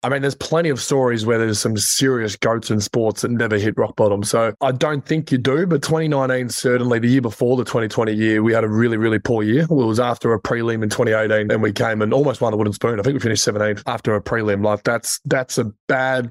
[0.03, 3.59] I mean, there's plenty of stories where there's some serious goats in sports that never
[3.59, 4.23] hit rock bottom.
[4.23, 8.43] So I don't think you do, but 2019, certainly the year before the 2020 year,
[8.43, 9.63] we had a really, really poor year.
[9.63, 12.73] It was after a prelim in 2018 and we came and almost won the wooden
[12.73, 13.01] spoon.
[13.01, 14.65] I think we finished 17th after a prelim.
[14.65, 16.31] Like that's, that's a bad,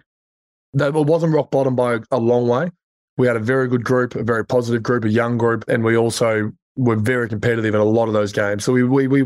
[0.74, 2.69] that wasn't rock bottom by a long way.
[3.17, 5.98] We had a very good group, a very positive group, a young group, and we
[5.98, 8.63] also were very competitive in a lot of those games.
[8.63, 9.23] So we, we, we,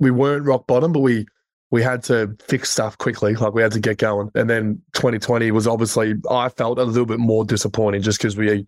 [0.00, 1.26] we weren't rock bottom, but we,
[1.70, 3.34] we had to fix stuff quickly.
[3.34, 4.30] Like we had to get going.
[4.34, 8.66] And then 2020 was obviously, I felt a little bit more disappointing just because we,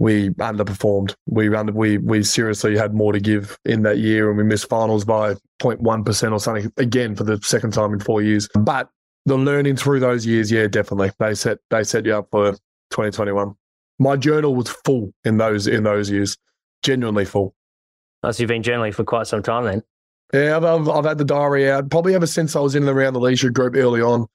[0.00, 1.14] we underperformed.
[1.26, 4.68] We under, we we seriously had more to give in that year, and we missed
[4.68, 8.48] finals by 0.1 percent or something again for the second time in four years.
[8.58, 8.88] But
[9.26, 12.52] the learning through those years, yeah, definitely they set they set you up for
[12.92, 13.54] 2021.
[13.98, 16.38] My journal was full in those in those years,
[16.82, 17.54] genuinely full.
[18.22, 19.82] So you've been journaling for quite some time then.
[20.32, 22.90] Yeah, I've, I've, I've had the diary out probably ever since I was in and
[22.90, 24.26] around the leadership group early on.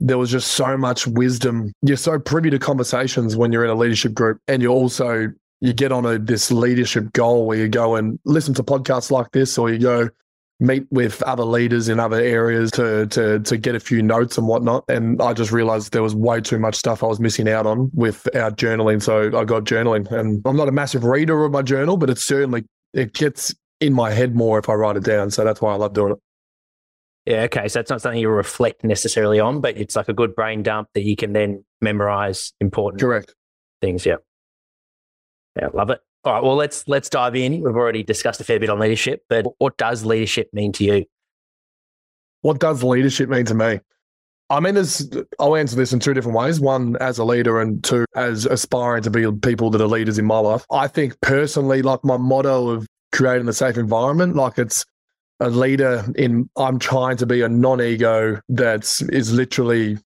[0.00, 1.72] There was just so much wisdom.
[1.82, 5.28] You're so privy to conversations when you're in a leadership group, and you also
[5.60, 9.30] you get on a this leadership goal where you go and listen to podcasts like
[9.32, 10.08] this, or you go
[10.60, 14.46] meet with other leaders in other areas to to to get a few notes and
[14.46, 14.84] whatnot.
[14.88, 17.90] And I just realized there was way too much stuff I was missing out on
[17.94, 19.02] without journaling.
[19.02, 22.18] So I got journaling, and I'm not a massive reader of my journal, but it
[22.18, 25.30] certainly it gets in my head more if I write it down.
[25.30, 26.18] So that's why I love doing it.
[27.26, 27.68] Yeah, okay.
[27.68, 30.88] So it's not something you reflect necessarily on, but it's like a good brain dump
[30.94, 33.34] that you can then memorize important correct
[33.80, 34.04] things.
[34.04, 34.16] Yeah.
[35.56, 36.00] Yeah, love it.
[36.24, 37.62] All right, well let's let's dive in.
[37.62, 41.04] We've already discussed a fair bit on leadership, but what does leadership mean to you?
[42.42, 43.80] What does leadership mean to me?
[44.50, 46.60] I mean, there's I'll answer this in two different ways.
[46.60, 50.24] One as a leader, and two as aspiring to be people that are leaders in
[50.24, 50.64] my life.
[50.70, 54.36] I think personally, like my motto of creating a safe environment.
[54.36, 54.84] Like it's
[55.40, 59.98] a leader in, I'm trying to be a non ego that is literally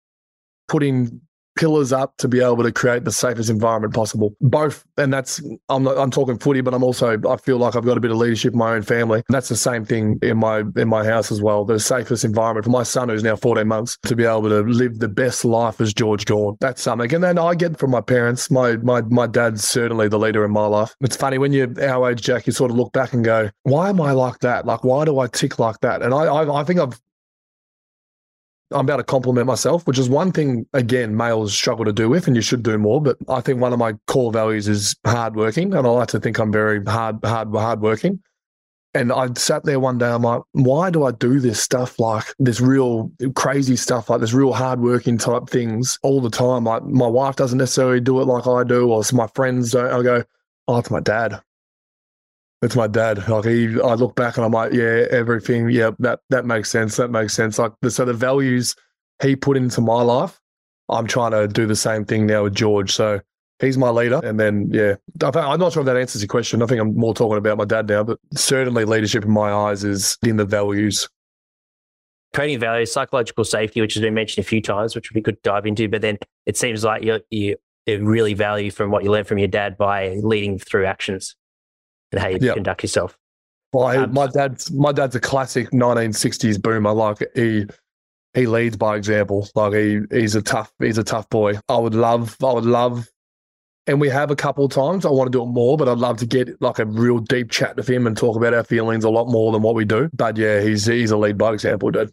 [0.69, 1.21] putting
[1.57, 4.35] pillars up to be able to create the safest environment possible.
[4.41, 7.85] Both, and that's I'm not, I'm talking footy, but I'm also I feel like I've
[7.85, 9.23] got a bit of leadership in my own family.
[9.29, 11.65] And that's the same thing in my in my house as well.
[11.65, 14.99] The safest environment for my son who's now 14 months to be able to live
[14.99, 16.57] the best life as George Gawn.
[16.61, 17.13] That's something.
[17.15, 18.51] And then I get from my parents.
[18.51, 20.95] My my my dad's certainly the leader in my life.
[21.01, 22.47] It's funny when you're our age, Jack.
[22.47, 24.67] You sort of look back and go, "Why am I like that?
[24.67, 27.01] Like, why do I tick like that?" And I I, I think I've
[28.75, 32.27] I'm about to compliment myself, which is one thing, again, males struggle to do with,
[32.27, 33.01] and you should do more.
[33.01, 36.39] But I think one of my core values is hardworking, and I like to think
[36.39, 38.21] I'm very hard, hard, hardworking.
[38.97, 42.25] And I sat there one day, I'm like, why do I do this stuff like
[42.39, 46.65] this real crazy stuff, like this real hardworking type things all the time?
[46.65, 49.93] Like my wife doesn't necessarily do it like I do, or my friends don't.
[49.93, 50.25] I go,
[50.69, 51.41] oh, it's my dad.
[52.65, 53.29] It's my dad.
[53.29, 55.69] Like he, I look back and I'm like, yeah, everything.
[55.69, 56.97] Yeah, that that makes sense.
[56.97, 57.59] That makes sense.
[57.59, 58.75] Like the, so the values
[59.23, 60.41] he put into my life,
[60.89, 62.91] I'm trying to do the same thing now with George.
[62.91, 63.21] So
[63.59, 64.19] he's my leader.
[64.25, 66.63] And then yeah, I'm not sure if that answers your question.
[66.63, 69.85] I think I'm more talking about my dad now, but certainly leadership in my eyes
[69.85, 71.07] is in the values.
[72.33, 75.67] Creating values, psychological safety, which has been mentioned a few times, which we could dive
[75.67, 75.87] into.
[75.87, 79.49] But then it seems like you you really value from what you learned from your
[79.49, 81.37] dad by leading through actions
[82.15, 82.55] and how you yep.
[82.55, 83.19] conduct yourself.
[83.73, 86.93] Well, um, my dad's my dad's a classic 1960s boomer.
[86.93, 87.67] Like he
[88.33, 89.49] he leads by example.
[89.55, 91.55] Like he he's a tough he's a tough boy.
[91.69, 93.09] I would love I would love,
[93.89, 95.05] and we have a couple of times.
[95.05, 97.51] I want to do it more, but I'd love to get like a real deep
[97.51, 100.09] chat with him and talk about our feelings a lot more than what we do.
[100.13, 102.13] But yeah, he's he's a lead by example, dude.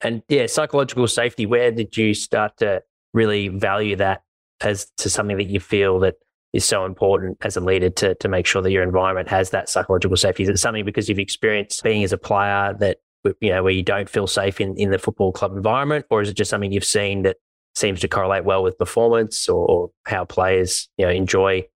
[0.00, 1.44] And yeah, psychological safety.
[1.44, 4.22] Where did you start to really value that
[4.62, 6.16] as to something that you feel that
[6.52, 9.68] is so important as a leader to, to make sure that your environment has that
[9.68, 10.42] psychological safety?
[10.42, 12.98] Is it something because you've experienced being as a player that,
[13.40, 16.06] you know, where you don't feel safe in, in the football club environment?
[16.10, 17.36] Or is it just something you've seen that
[17.74, 21.66] seems to correlate well with performance or, or how players, you know, enjoy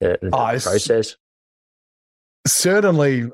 [0.00, 1.16] the, the oh, process?
[2.46, 3.30] Certainly,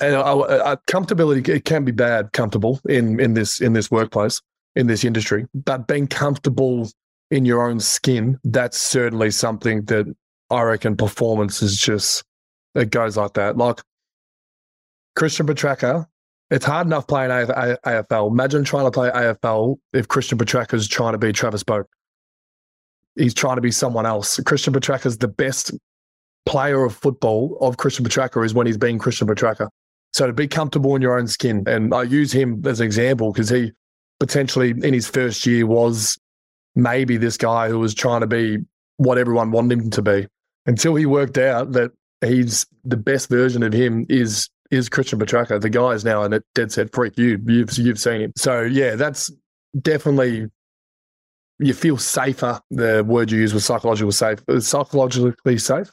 [0.00, 4.42] uh, uh, comfortability it can be bad comfortable in in this in this workplace
[4.74, 6.86] in this industry but being comfortable
[7.30, 10.06] in your own skin that's certainly something that
[10.50, 12.24] I reckon performance is just
[12.74, 13.56] it goes like that.
[13.56, 13.80] Like
[15.16, 16.06] Christian Petracca,
[16.50, 17.78] it's hard enough playing a.
[17.84, 18.30] AFL.
[18.30, 21.84] Imagine trying to play AFL if Christian is trying to be Travis Boak.
[23.16, 24.38] He's trying to be someone else.
[24.40, 25.72] Christian is the best
[26.44, 29.68] player of football of Christian Petracca is when he's being Christian Petracca.
[30.12, 33.32] So to be comfortable in your own skin, and I use him as an example
[33.32, 33.72] because he
[34.20, 36.18] potentially in his first year was
[36.74, 38.58] maybe this guy who was trying to be
[38.98, 40.26] what everyone wanted him to be
[40.66, 45.60] until he worked out that he's the best version of him is is Christian Petracca.
[45.60, 47.16] The guy is now a dead set freak.
[47.16, 48.32] You you've you've seen him.
[48.36, 49.30] So yeah, that's
[49.80, 50.48] definitely
[51.58, 52.60] you feel safer.
[52.70, 54.40] The word you use was psychological safe.
[54.48, 55.90] Uh, psychologically safe.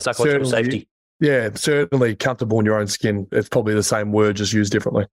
[0.00, 0.88] Psychological certainly, safety.
[1.20, 3.26] Yeah, certainly comfortable in your own skin.
[3.32, 5.06] It's probably the same word, just used differently.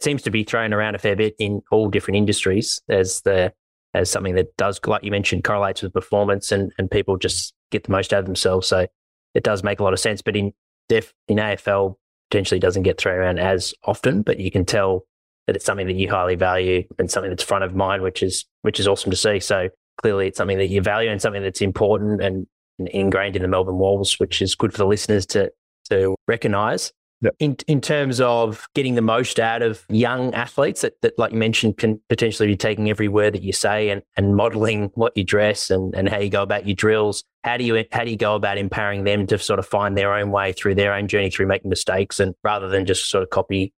[0.00, 3.52] Seems to be thrown around a fair bit in all different industries as the
[3.94, 7.84] as something that does, like you mentioned, correlates with performance and, and people just get
[7.84, 8.66] the most out of themselves.
[8.66, 8.86] So
[9.34, 10.22] it does make a lot of sense.
[10.22, 10.52] But in
[10.88, 11.96] def in AFL,
[12.30, 15.06] potentially doesn't get thrown around as often, but you can tell
[15.46, 18.44] that it's something that you highly value and something that's front of mind, which is
[18.62, 19.40] which is awesome to see.
[19.40, 19.68] So
[20.00, 22.46] clearly, it's something that you value and something that's important and,
[22.92, 25.50] ingrained in the Melbourne Walls, which is good for the listeners to
[25.90, 26.92] to recognise.
[27.20, 27.34] Yep.
[27.40, 31.38] In in terms of getting the most out of young athletes that, that, like you
[31.38, 35.24] mentioned, can potentially be taking every word that you say and, and modeling what you
[35.24, 37.24] dress and, and how you go about your drills.
[37.42, 40.14] How do you how do you go about empowering them to sort of find their
[40.14, 43.30] own way through their own journey through making mistakes and rather than just sort of
[43.30, 43.72] copy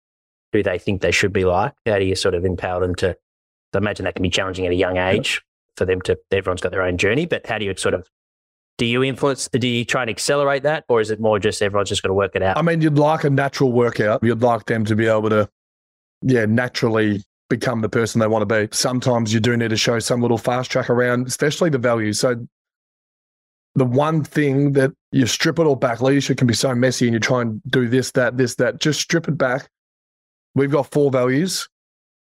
[0.53, 1.73] who they think they should be like?
[1.87, 3.17] How do you sort of empower them to?
[3.73, 5.77] I imagine that can be challenging at a young age yep.
[5.77, 6.19] for them to.
[6.31, 8.11] Everyone's got their own journey, but how do you sort of
[8.81, 11.91] do you influence do you try and accelerate that or is it more just everyone's
[11.91, 12.57] just got to work it out?
[12.57, 14.25] I mean you'd like a natural workout.
[14.25, 15.51] You'd like them to be able to
[16.23, 18.75] yeah naturally become the person they want to be.
[18.75, 22.47] Sometimes you do need to show some little fast track around especially the values so
[23.75, 27.13] the one thing that you strip it all back leadership can be so messy and
[27.13, 29.69] you try and do this that this that just strip it back.
[30.55, 31.69] We've got four values.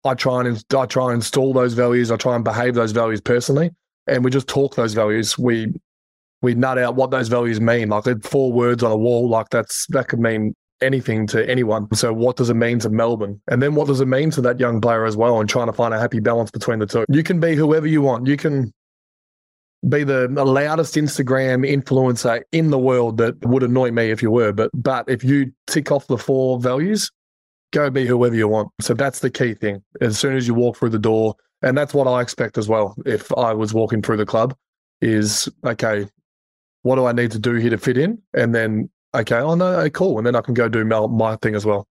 [0.03, 2.09] I try and i try and install those values.
[2.09, 3.69] I try and behave those values personally
[4.07, 5.37] and we just talk those values.
[5.37, 5.75] We
[6.41, 7.89] we nut out what those values mean.
[7.89, 11.87] Like four words on a wall, like that's that could mean anything to anyone.
[11.93, 13.39] So what does it mean to Melbourne?
[13.47, 15.39] And then what does it mean to that young player as well?
[15.39, 17.05] And trying to find a happy balance between the two.
[17.09, 18.25] You can be whoever you want.
[18.25, 18.73] You can
[19.87, 24.31] be the, the loudest Instagram influencer in the world that would annoy me if you
[24.31, 24.51] were.
[24.51, 27.11] But but if you tick off the four values,
[27.71, 28.69] go be whoever you want.
[28.79, 29.83] So that's the key thing.
[30.01, 32.95] As soon as you walk through the door, and that's what I expect as well.
[33.05, 34.55] If I was walking through the club,
[35.01, 36.07] is okay,
[36.83, 38.21] what do I need to do here to fit in?
[38.33, 40.17] And then, okay, oh no, cool.
[40.17, 41.87] And then I can go do my, my thing as well.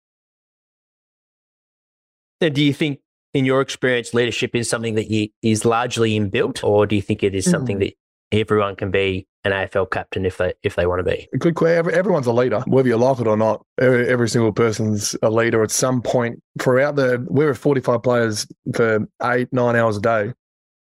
[2.40, 3.00] And do you think,
[3.32, 7.22] in your experience, leadership is something that you, is largely inbuilt, or do you think
[7.22, 7.80] it is something mm.
[7.80, 7.94] that
[8.32, 11.28] everyone can be an AFL captain if they if they want to be?
[11.38, 11.94] Good question.
[11.94, 13.64] Everyone's a leader, whether you like it or not.
[13.80, 17.24] Every, every single person's a leader at some point throughout the.
[17.30, 20.32] We were 45 players for eight nine hours a day.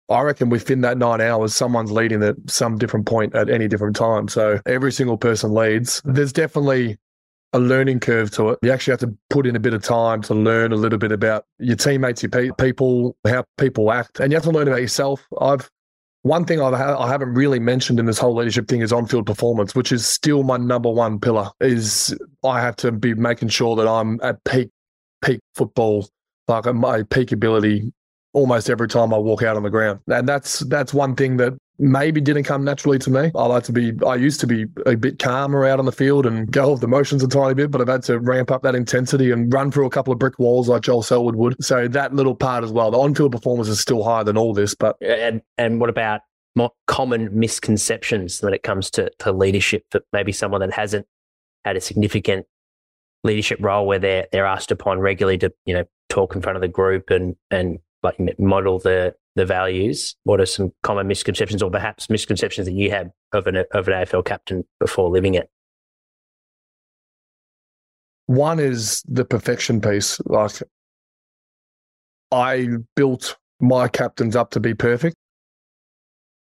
[0.09, 3.97] I reckon within that nine hours, someone's leading at some different point at any different
[3.97, 4.29] time.
[4.29, 6.01] So every single person leads.
[6.05, 6.99] There's definitely
[7.53, 8.59] a learning curve to it.
[8.63, 11.13] You actually have to put in a bit of time to learn a little bit
[11.13, 14.81] about your teammates, your pe- people, how people act, and you have to learn about
[14.81, 15.27] yourself.
[15.41, 15.71] I've
[16.23, 19.75] one thing I've I haven't really mentioned in this whole leadership thing is on-field performance,
[19.75, 21.51] which is still my number one pillar.
[21.61, 24.71] Is I have to be making sure that I'm at peak
[25.25, 26.09] peak football,
[26.49, 27.93] like at my peak ability
[28.37, 30.01] almost every time I walk out on the ground.
[30.09, 33.31] And that's that's one thing that maybe didn't come naturally to me.
[33.35, 36.27] I like to be I used to be a bit calmer out on the field
[36.27, 38.75] and go off the motions a tiny bit, but I've had to ramp up that
[38.75, 41.65] intensity and run through a couple of brick walls like Joel Selwood would.
[41.65, 42.91] So that little part as well.
[42.91, 46.21] The on-field performance is still higher than all this, but and and what about
[46.55, 51.07] more common misconceptions when it comes to, to leadership for maybe someone that hasn't
[51.65, 52.47] had a significant
[53.25, 56.63] leadership role where they're they're asked upon regularly to, you know, talk in front of
[56.63, 60.17] the group and and like model the the values?
[60.25, 63.95] What are some common misconceptions, or perhaps misconceptions that you had of an of an
[63.95, 65.51] AFL captain before living it?
[68.27, 70.21] One is the perfection piece.
[70.25, 70.63] Like
[72.33, 75.17] I built my captains up to be perfect,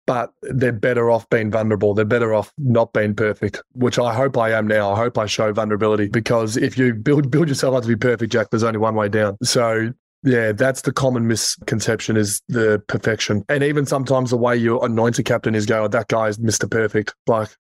[0.07, 1.95] but they're better off being vulnerable.
[1.95, 4.93] They're better off not being perfect, which I hope I am now.
[4.93, 8.33] I hope I show vulnerability because if you build build yourself up to be perfect,
[8.33, 9.37] Jack, there's only one way down.
[9.43, 9.93] So
[10.25, 13.45] yeah, that's the common misconception is the perfection.
[13.49, 16.39] And even sometimes the way you anoint a captain is go, oh, that guy is
[16.39, 16.71] Mr.
[16.71, 17.15] Perfect.
[17.27, 17.51] Like,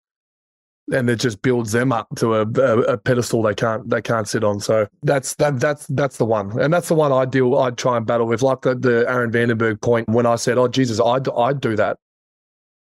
[0.92, 4.26] and it just builds them up to a, a, a, pedestal they can't they can't
[4.28, 4.58] sit on.
[4.60, 7.96] So that's that that's that's the one, and that's the one I deal I try
[7.96, 8.42] and battle with.
[8.42, 11.98] Like the, the Aaron Vandenberg point when I said, "Oh Jesus, I'd I'd do that."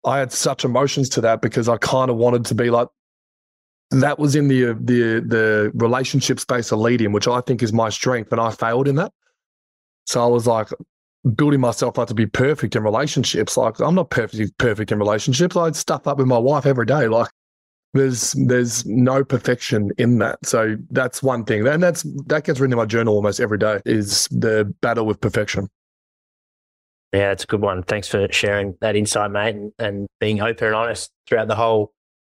[0.05, 2.88] I had such emotions to that because I kind of wanted to be like
[3.90, 7.90] that was in the the the relationship space of leading, which I think is my
[7.90, 9.12] strength, and I failed in that.
[10.07, 10.69] So I was like
[11.37, 13.57] building myself up to be perfect in relationships.
[13.57, 15.57] Like I'm not perfect perfect in relationships.
[15.57, 17.09] I'd stuff up with my wife every day.
[17.09, 17.31] Like
[17.95, 20.44] there's there's no perfection in that.
[20.44, 21.67] So that's one thing.
[21.67, 25.21] And that's that gets written in my journal almost every day is the battle with
[25.21, 25.69] perfection.
[27.13, 27.85] Yeah, it's a good one.
[27.85, 31.92] Thanks for sharing that insight, mate, and, and being open and honest throughout the whole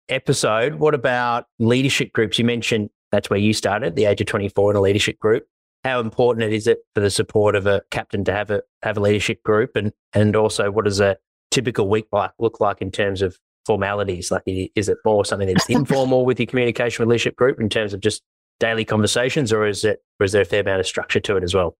[0.08, 0.76] episode.
[0.76, 2.38] What about leadership groups?
[2.38, 5.48] You mentioned that's where you started, the age of 24 in a leadership group
[5.88, 9.00] how important is it for the support of a captain to have a have a
[9.00, 11.16] leadership group, and and also what does a
[11.50, 14.30] typical week like look like in terms of formalities?
[14.30, 17.94] Like, is it more something that's informal with your communication with leadership group in terms
[17.94, 18.22] of just
[18.60, 21.42] daily conversations, or is it or is there a fair amount of structure to it
[21.42, 21.76] as well?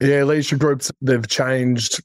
[0.00, 2.02] Yeah, leadership groups they've changed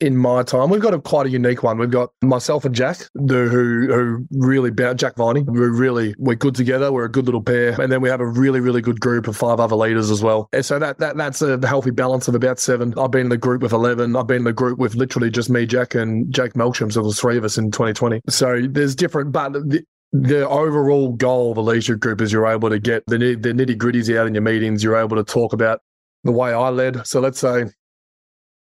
[0.00, 0.70] in my time.
[0.70, 1.78] We've got a quite a unique one.
[1.78, 5.42] We've got myself and Jack, the, who who really Jack Viney.
[5.42, 6.92] We're really we're good together.
[6.92, 9.36] We're a good little pair, and then we have a really really good group of
[9.36, 10.48] five other leaders as well.
[10.52, 12.94] And so that that that's a healthy balance of about seven.
[12.98, 14.16] I've been in the group with eleven.
[14.16, 16.92] I've been in the group with literally just me, Jack, and Jake Melksham.
[16.92, 18.20] So there's three of us in 2020.
[18.28, 19.52] So there's different, but.
[19.52, 19.84] The,
[20.16, 23.76] the overall goal of the leadership group is you're able to get the, the nitty
[23.76, 24.84] gritties out in your meetings.
[24.84, 25.80] You're able to talk about
[26.22, 27.04] the way I led.
[27.04, 27.64] So let's say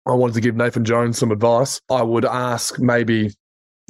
[0.07, 3.35] I wanted to give Nathan Jones some advice, I would ask maybe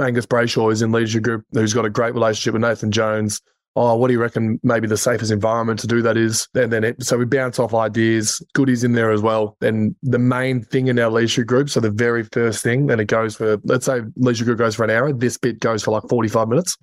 [0.01, 3.41] Angus Brayshaw is in leadership group, who's got a great relationship with Nathan Jones.
[3.79, 6.49] Oh, what do you reckon maybe the safest environment to do that is?
[6.55, 8.43] And then it, so we bounce off ideas.
[8.55, 9.59] Goodies in there as well.
[9.61, 13.07] And the main thing in our leadership group, so the very first thing, and it
[13.07, 16.09] goes for, let's say leadership group goes for an hour, this bit goes for like
[16.09, 16.79] 45 minutes,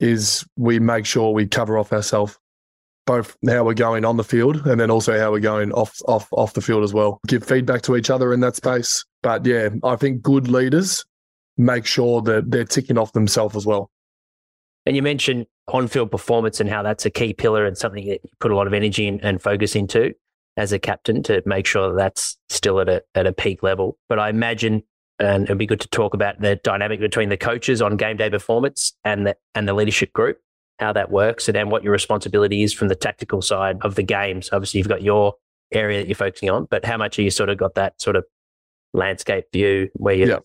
[0.00, 2.38] is we make sure we cover off ourselves
[3.06, 6.28] both how we're going on the field and then also how we're going off off
[6.32, 7.20] off the field as well.
[7.26, 9.04] Give feedback to each other in that space.
[9.22, 11.04] But yeah, I think good leaders
[11.56, 13.90] make sure that they're ticking off themselves as well.
[14.86, 18.30] And you mentioned on-field performance and how that's a key pillar and something that you
[18.40, 20.12] put a lot of energy in, and focus into
[20.56, 23.98] as a captain to make sure that that's still at a at a peak level.
[24.08, 24.82] But I imagine
[25.18, 28.30] and it'd be good to talk about the dynamic between the coaches on game day
[28.30, 30.38] performance and the and the leadership group
[30.82, 34.02] how that works and then what your responsibility is from the tactical side of the
[34.02, 34.50] games.
[34.52, 35.34] Obviously, you've got your
[35.72, 38.16] area that you're focusing on, but how much are you sort of got that sort
[38.16, 38.24] of
[38.92, 40.40] landscape view where you're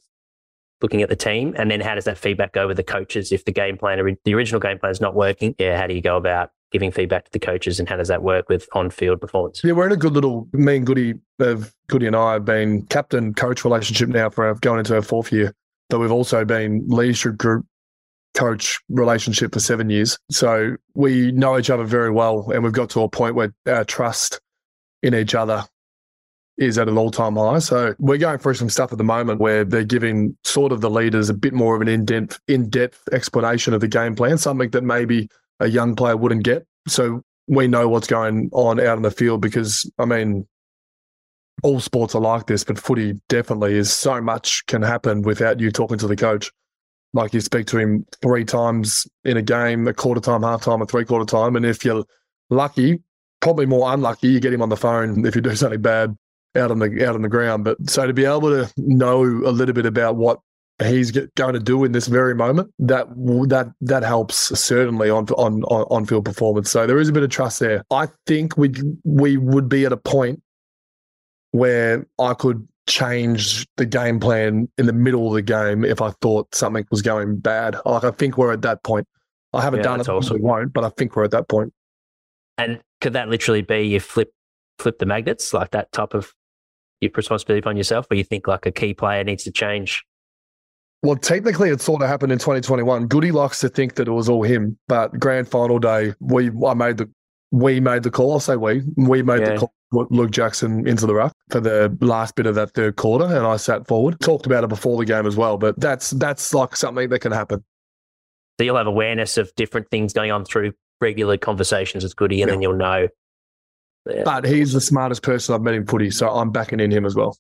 [0.82, 1.54] looking at the team?
[1.58, 4.10] And then how does that feedback go with the coaches if the game plan, or
[4.24, 5.56] the original game plan is not working?
[5.58, 8.24] Yeah, how do you go about giving feedback to the coaches and how does that
[8.24, 9.62] work with on-field performance?
[9.64, 12.86] Yeah, we're in a good little, me and Goody, have, Goody and I have been
[12.88, 15.54] captain coach relationship now for going into our fourth year.
[15.90, 17.66] But we've also been leadership group
[18.34, 20.18] coach relationship for seven years.
[20.30, 22.52] So we know each other very well.
[22.52, 24.40] And we've got to a point where our trust
[25.02, 25.66] in each other
[26.58, 27.60] is at an all time high.
[27.60, 30.90] So we're going through some stuff at the moment where they're giving sort of the
[30.90, 34.38] leaders a bit more of an in depth, in depth explanation of the game plan,
[34.38, 36.66] something that maybe a young player wouldn't get.
[36.88, 40.48] So we know what's going on out in the field because, I mean,
[41.64, 45.72] all sports are like this, but footy definitely is so much can happen without you
[45.72, 46.52] talking to the coach.
[47.14, 50.82] Like you speak to him three times in a game, a quarter time, half time,
[50.82, 51.56] a three quarter time.
[51.56, 52.06] And if you're
[52.50, 53.02] lucky,
[53.40, 56.18] probably more unlucky, you get him on the phone if you do something bad
[56.56, 57.64] out on the out on the ground.
[57.64, 60.40] But so to be able to know a little bit about what
[60.84, 63.08] he's going to do in this very moment, that
[63.50, 66.70] that that helps certainly on on on field performance.
[66.70, 67.84] So there is a bit of trust there.
[67.92, 70.42] I think we we would be at a point
[71.52, 76.12] where I could change the game plan in the middle of the game if I
[76.22, 77.76] thought something was going bad.
[77.86, 79.08] Like I think we're at that point.
[79.54, 80.36] I haven't yeah, done it, awesome.
[80.36, 81.74] we won't, but I think we're at that point.
[82.58, 84.32] And could that literally be you flip
[84.80, 86.34] flip the magnets, like that type of
[87.02, 90.04] your responsibility upon yourself, where you think like a key player needs to change?
[91.04, 93.08] Well, technically, it sort of happened in 2021.
[93.08, 96.74] Goody likes to think that it was all him, but grand final day, we I
[96.74, 97.10] made the
[97.52, 98.34] we made the call.
[98.34, 99.54] I'll say we we made yeah.
[99.54, 103.26] the call Luke Jackson into the ruck for the last bit of that third quarter,
[103.26, 104.20] and I sat forward.
[104.20, 107.32] Talked about it before the game as well, but that's that's like something that can
[107.32, 107.64] happen.
[108.60, 112.50] So you'll have awareness of different things going on through regular conversations with Goody, and
[112.50, 112.54] yeah.
[112.56, 113.08] then you'll know.
[114.10, 114.24] Yeah.
[114.26, 117.16] But he's the smartest person I've met in footy, so I'm backing in him as
[117.16, 117.38] well.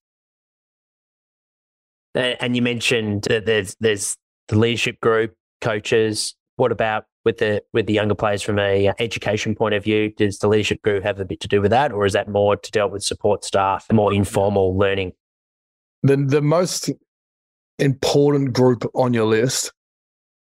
[2.16, 4.16] And you mentioned that there's there's
[4.48, 6.36] the leadership group, coaches.
[6.56, 10.13] What about with the with the younger players from a uh, education point of view?
[10.15, 12.55] Does the leadership group have a bit to do with that, or is that more
[12.55, 15.11] to deal with support staff, more informal learning?
[16.03, 16.89] The the most
[17.80, 19.73] important group on your list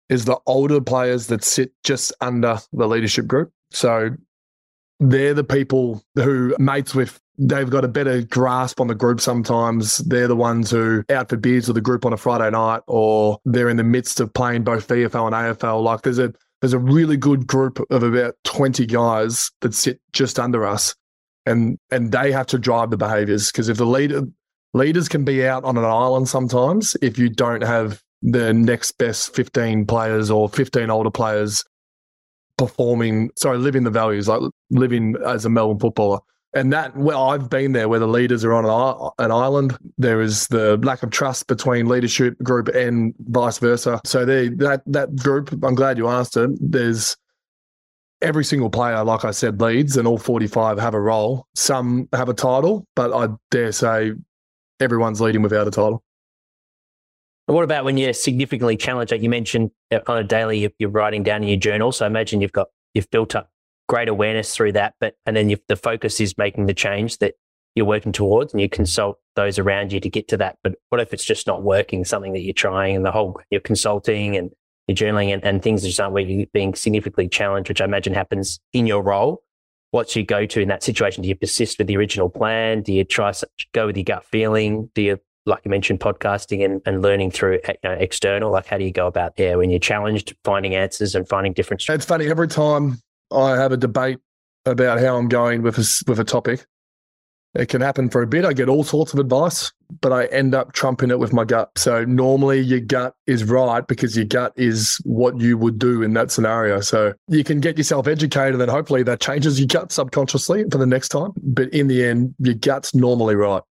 [0.09, 3.51] is the older players that sit just under the leadership group.
[3.69, 4.09] So
[4.99, 9.97] they're the people who mates with they've got a better grasp on the group sometimes.
[9.97, 13.39] They're the ones who out for beers with the group on a Friday night, or
[13.45, 15.83] they're in the midst of playing both VFL and AFL.
[15.83, 20.39] Like there's a there's a really good group of about 20 guys that sit just
[20.39, 20.95] under us
[21.45, 24.21] and and they have to drive the behaviors because if the leader
[24.73, 29.33] leaders can be out on an island sometimes if you don't have the next best
[29.35, 31.63] 15 players or 15 older players
[32.57, 36.19] performing sorry living the values like living as a melbourne footballer
[36.53, 40.21] and that well i've been there where the leaders are on an, an island there
[40.21, 45.15] is the lack of trust between leadership group and vice versa so they that that
[45.15, 47.15] group i'm glad you asked it there's
[48.21, 51.47] every single player, like I said, leads, and all 45 have a role.
[51.55, 54.13] Some have a title, but I dare say
[54.79, 56.03] everyone's leading without a title.
[57.47, 59.11] What about when you're significantly challenged?
[59.11, 61.91] Like you mentioned uh, on a daily, you're writing down in your journal.
[61.91, 63.50] So imagine you've got you've built up
[63.91, 67.33] great awareness through that, but and then the focus is making the change that
[67.75, 70.57] you're working towards, and you consult those around you to get to that.
[70.63, 72.05] But what if it's just not working?
[72.05, 74.49] Something that you're trying, and the whole you're consulting and
[74.87, 78.61] you're journaling, and, and things just aren't really being significantly challenged, which I imagine happens
[78.71, 79.43] in your role.
[79.89, 81.21] What's your go to in that situation?
[81.21, 82.83] Do you persist with the original plan?
[82.83, 83.33] Do you try
[83.73, 84.89] go with your gut feeling?
[84.95, 88.51] Do you like you mentioned, podcasting and, and learning through eh, you know, external?
[88.53, 91.83] Like, how do you go about there when you're challenged, finding answers and finding different?
[91.89, 93.01] It's funny every time
[93.33, 94.19] I have a debate
[94.65, 96.65] about how I'm going with a, with a topic.
[97.53, 98.45] It can happen for a bit.
[98.45, 101.69] I get all sorts of advice, but I end up trumping it with my gut.
[101.75, 106.13] So normally your gut is right because your gut is what you would do in
[106.13, 106.79] that scenario.
[106.79, 110.85] So you can get yourself educated and hopefully that changes your gut subconsciously for the
[110.85, 111.31] next time.
[111.43, 113.63] But in the end, your gut's normally right.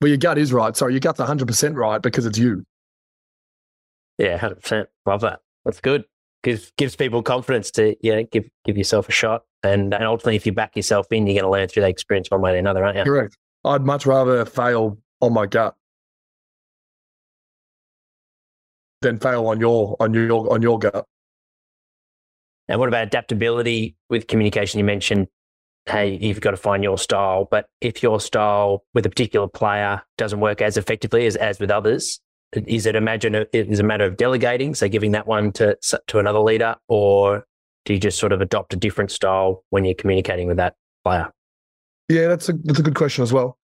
[0.00, 0.76] Well, your gut is right.
[0.76, 2.64] Sorry, your gut's 100% right because it's you.
[4.18, 4.86] Yeah, 100%.
[5.04, 5.40] Love that.
[5.64, 6.04] That's good.
[6.44, 9.42] Gives, gives people confidence to yeah give give yourself a shot.
[9.62, 12.30] And, and ultimately, if you back yourself in, you're going to learn through that experience
[12.30, 13.04] one way or another, aren't you?
[13.04, 13.36] Correct.
[13.64, 15.74] I'd much rather fail on my gut
[19.00, 21.06] than fail on your on your on your gut.
[22.68, 24.78] And what about adaptability with communication?
[24.78, 25.28] You mentioned
[25.86, 27.46] hey, you've got to find your style.
[27.50, 31.70] But if your style with a particular player doesn't work as effectively as, as with
[31.70, 32.20] others,
[32.66, 35.76] is it imagine it is a matter of delegating, so giving that one to
[36.06, 37.44] to another leader, or
[37.84, 40.74] do you just sort of adopt a different style when you're communicating with that
[41.04, 41.30] player?
[42.08, 43.58] Yeah, that's a that's a good question as well.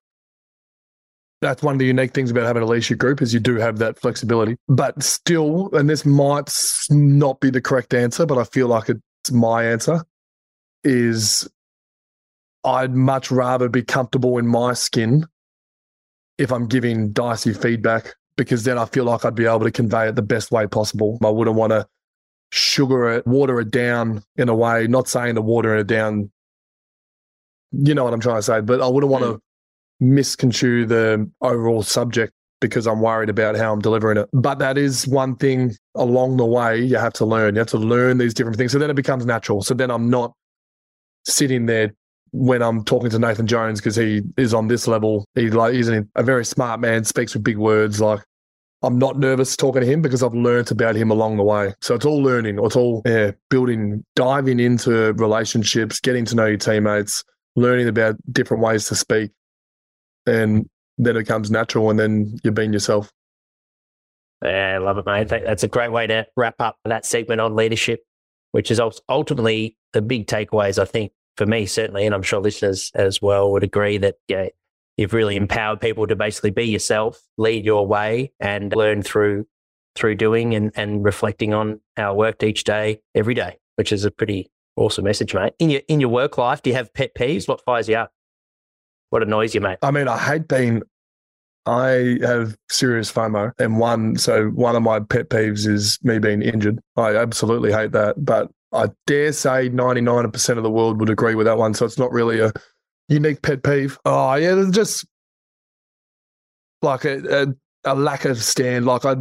[1.43, 3.79] That's one of the unique things about having a leadership group is you do have
[3.79, 4.57] that flexibility.
[4.69, 6.53] But still, and this might
[6.91, 10.05] not be the correct answer, but I feel like it's my answer,
[10.85, 11.49] is
[12.63, 15.25] I'd much rather be comfortable in my skin
[16.37, 20.09] if I'm giving Dicey feedback because then I feel like I'd be able to convey
[20.09, 21.19] it the best way possible.
[21.23, 21.87] I wouldn't want to
[22.51, 26.31] sugar it, water it down in a way, not saying to water it down,
[27.71, 29.41] you know what I'm trying to say, but I wouldn't want to mm.
[30.01, 32.33] misconstrue the overall subject
[32.63, 34.31] because I'm worried about how I'm delivering it.
[34.33, 37.57] But that is one thing along the way you have to learn.
[37.57, 38.73] You have to learn these different things.
[38.73, 39.61] So then it becomes natural.
[39.61, 40.33] So then I'm not
[41.27, 41.93] sitting there
[42.33, 45.27] when I'm talking to Nathan Jones because he is on this level.
[45.35, 48.01] He like he's a very smart man, speaks with big words.
[48.01, 48.21] Like
[48.83, 51.75] I'm not nervous talking to him because I've learned about him along the way.
[51.81, 52.59] So it's all learning.
[52.63, 57.23] It's all yeah, building, diving into relationships, getting to know your teammates,
[57.57, 59.33] learning about different ways to speak,
[60.27, 63.13] and then it comes natural, and then you're being yourself.
[64.43, 65.29] Yeah, I love it, mate.
[65.29, 68.01] That's a great way to wrap up that segment on leadership,
[68.53, 72.91] which is ultimately the big takeaways I think for me, certainly, and I'm sure listeners
[72.95, 74.49] as well would agree that yeah,
[75.01, 79.47] you've really empowered people to basically be yourself, lead your way, and learn through
[79.97, 84.05] through doing and, and reflecting on how it worked each day, every day, which is
[84.05, 85.55] a pretty awesome message, mate.
[85.59, 87.49] In your in your work life, do you have pet peeves?
[87.49, 88.13] What fires you up?
[89.09, 89.79] What annoys you, mate?
[89.83, 90.83] I mean, I hate being
[91.67, 96.43] I have serious FOMO, and one so one of my pet peeves is me being
[96.43, 96.79] injured.
[96.97, 101.47] I absolutely hate that, but I dare say 99% of the world would agree with
[101.47, 101.75] that one.
[101.75, 102.53] So it's not really a
[103.11, 103.99] unique pet peeve.
[104.07, 105.05] Oh, yeah, just
[106.81, 107.45] like a,
[107.85, 108.87] a, a lack of stand.
[108.87, 109.17] Like I,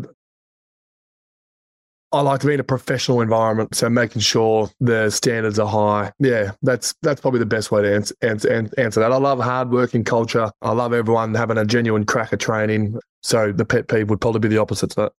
[2.11, 6.11] I like to be in a professional environment, so making sure the standards are high.
[6.19, 9.11] Yeah, that's that's probably the best way to answer answer, answer that.
[9.11, 10.49] I love hardworking culture.
[10.61, 12.97] I love everyone having a genuine crack at training.
[13.21, 15.11] So the pet peeve would probably be the opposite to that.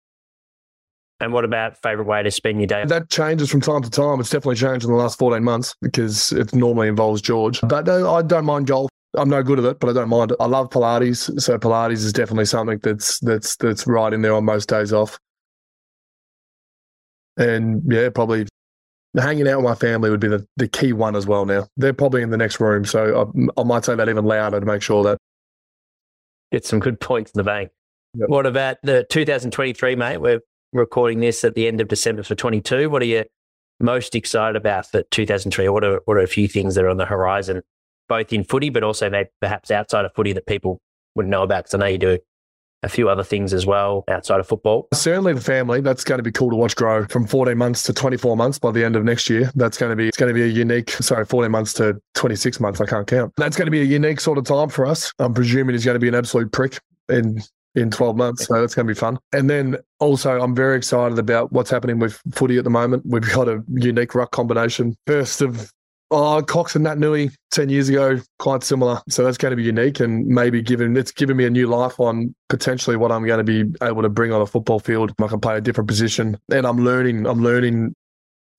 [1.21, 2.85] And what about favorite way to spend your day?
[2.87, 4.21] That changes from time to time.
[4.21, 7.61] It's definitely changed in the last 14 months because it normally involves George.
[7.61, 8.89] But uh, I don't mind golf.
[9.15, 10.37] I'm no good at it, but I don't mind it.
[10.41, 14.45] I love Pilates, so Pilates is definitely something that's that's that's right in there on
[14.45, 15.19] most days off.
[17.37, 18.47] And yeah, probably
[19.19, 21.45] hanging out with my family would be the, the key one as well.
[21.45, 24.61] Now they're probably in the next room, so I, I might say that even louder
[24.61, 25.19] to make sure that
[26.53, 27.71] get some good points in the bank.
[28.15, 28.29] Yep.
[28.29, 30.19] What about the 2023, mate?
[30.19, 30.41] We're
[30.73, 32.91] recording this at the end of December for 22.
[32.91, 33.25] What are you
[33.81, 35.69] most excited about for 2003?
[35.69, 37.63] What are, what are a few things that are on the horizon,
[38.09, 40.81] both in footy, but also maybe perhaps outside of footy that people
[41.15, 41.65] wouldn't know about?
[41.65, 42.19] Because I know you do
[42.83, 44.89] a few other things as well outside of football.
[44.95, 45.81] Certainly the family.
[45.81, 48.71] That's going to be cool to watch grow from 14 months to 24 months by
[48.71, 49.51] the end of next year.
[49.55, 52.59] That's going to be it's going to be a unique sorry, 14 months to 26
[52.61, 52.81] months.
[52.81, 53.35] I can't count.
[53.37, 55.13] That's going to be a unique sort of time for us.
[55.19, 58.47] I'm presuming he's going to be an absolute prick and in 12 months.
[58.47, 59.19] So that's going to be fun.
[59.33, 63.05] And then also, I'm very excited about what's happening with footy at the moment.
[63.07, 64.97] We've got a unique ruck combination.
[65.07, 65.73] First of
[66.13, 69.01] Oh, Cox and Naitanui 10 years ago, quite similar.
[69.09, 72.01] So that's going to be unique and maybe given it's given me a new life
[72.01, 75.13] on potentially what I'm going to be able to bring on a football field.
[75.23, 76.37] I can play a different position.
[76.51, 77.95] And I'm learning, I'm learning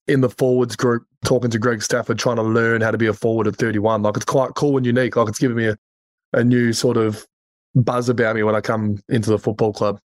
[0.07, 3.14] in the forwards group, talking to Greg Stafford, trying to learn how to be a
[3.14, 4.01] forward at 31.
[4.01, 5.18] Like it's quite cool and unique.
[5.18, 5.78] Like it's giving me a,
[6.32, 7.28] a new sort of
[7.76, 9.99] buzz about me when I come into the football club.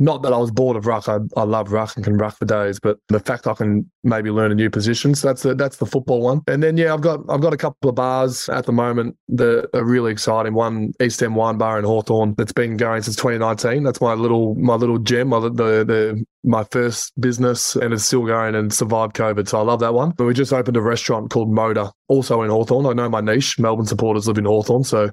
[0.00, 1.10] Not that I was bored of ruck.
[1.10, 4.30] I, I love ruck and can ruck for days, but the fact I can maybe
[4.30, 5.14] learn a new position.
[5.14, 6.40] So that's the that's the football one.
[6.46, 9.68] And then yeah, I've got I've got a couple of bars at the moment that
[9.74, 10.54] are really exciting.
[10.54, 13.82] One East End Wine Bar in Hawthorn that's been going since 2019.
[13.82, 18.24] That's my little my little gem, my, the the my first business, and it's still
[18.24, 19.48] going and survived COVID.
[19.48, 20.12] So I love that one.
[20.16, 22.86] But we just opened a restaurant called Moda, also in Hawthorn.
[22.86, 23.58] I know my niche.
[23.58, 25.10] Melbourne supporters live in Hawthorn, so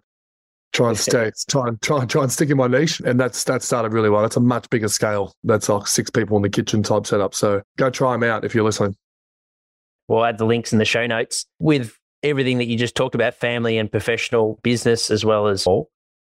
[0.78, 3.00] try and stay, try and try, try and stick in my niche.
[3.00, 4.22] And that's that started really well.
[4.22, 5.34] That's a much bigger scale.
[5.44, 7.34] That's like six people in the kitchen type setup.
[7.34, 8.96] So go try them out if you're listening.
[10.08, 13.34] We'll add the links in the show notes with everything that you just talked about,
[13.34, 15.90] family and professional business as well as all.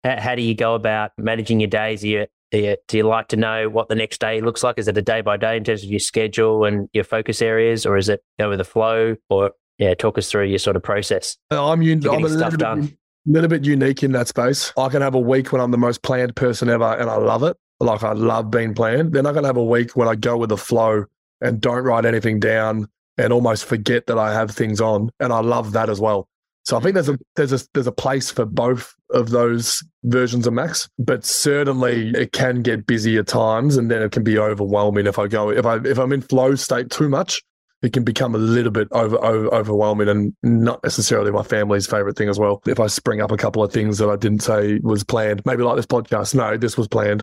[0.05, 2.01] How, do you go about managing your days?
[2.01, 4.79] Do you, do you, do you like to know what the next day looks like?
[4.79, 7.85] Is it a day by day in terms of your schedule and your focus areas,
[7.85, 9.17] or is it go with the flow?
[9.29, 11.37] Or yeah, talk us through your sort of process.
[11.51, 12.97] Uh, I'm, un- I'm a little bit, done
[13.29, 14.73] little bit unique in that space.
[14.77, 17.43] I can have a week when I'm the most planned person ever and I love
[17.43, 17.55] it.
[17.79, 19.13] Like I love being planned.
[19.13, 21.05] Then I can have a week when I go with the flow
[21.41, 25.11] and don't write anything down and almost forget that I have things on.
[25.19, 26.27] And I love that as well.
[26.65, 30.45] So I think there's a there's a there's a place for both of those versions
[30.45, 34.37] of Max, but certainly it can get busy at times, and then it can be
[34.37, 37.41] overwhelming if I go if I if I'm in flow state too much
[37.81, 42.17] it can become a little bit over, over, overwhelming and not necessarily my family's favorite
[42.17, 42.61] thing as well.
[42.65, 45.63] If I spring up a couple of things that I didn't say was planned, maybe
[45.63, 47.21] like this podcast, no, this was planned.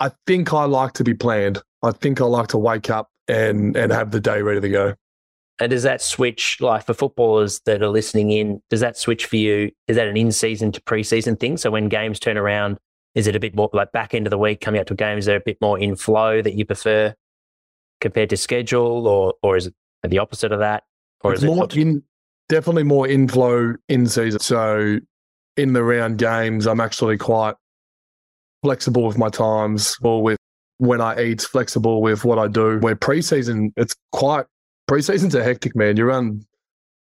[0.00, 1.62] I think I like to be planned.
[1.82, 4.94] I think I like to wake up and and have the day ready to go.
[5.60, 9.36] And does that switch, like for footballers that are listening in, does that switch for
[9.36, 9.70] you?
[9.86, 11.56] Is that an in season to pre season thing?
[11.56, 12.78] So when games turn around,
[13.14, 14.96] is it a bit more like back end of the week coming out to a
[14.96, 15.16] game?
[15.16, 17.14] Is there a bit more in flow that you prefer?
[18.04, 20.84] Compared to schedule, or or is it the opposite of that?
[21.22, 22.02] Or it's is more it in
[22.50, 24.40] definitely more inflow in season.
[24.40, 24.98] So
[25.56, 27.54] in the round games, I'm actually quite
[28.62, 30.38] flexible with my times or with
[30.76, 32.78] when I eat, flexible with what I do.
[32.78, 34.44] Where preseason, it's quite
[34.90, 35.96] preseason's a hectic man.
[35.96, 36.44] You run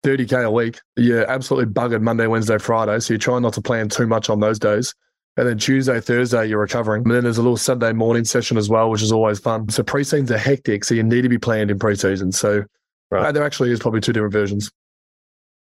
[0.05, 0.81] 30k a week.
[0.97, 2.99] You're absolutely buggered Monday, Wednesday, Friday.
[2.99, 4.93] So you try not to plan too much on those days.
[5.37, 7.03] And then Tuesday, Thursday, you're recovering.
[7.03, 9.69] And then there's a little Sunday morning session as well, which is always fun.
[9.69, 10.85] So pre-seasons are hectic.
[10.85, 12.33] So you need to be planned in pre-season.
[12.33, 12.65] So
[13.11, 13.27] right.
[13.27, 14.71] uh, there actually is probably two different versions.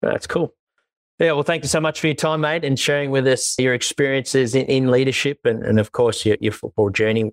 [0.02, 0.54] That's cool.
[1.18, 3.72] Yeah, well, thank you so much for your time, mate, and sharing with us your
[3.72, 7.32] experiences in, in leadership and, and, of course, your, your football journey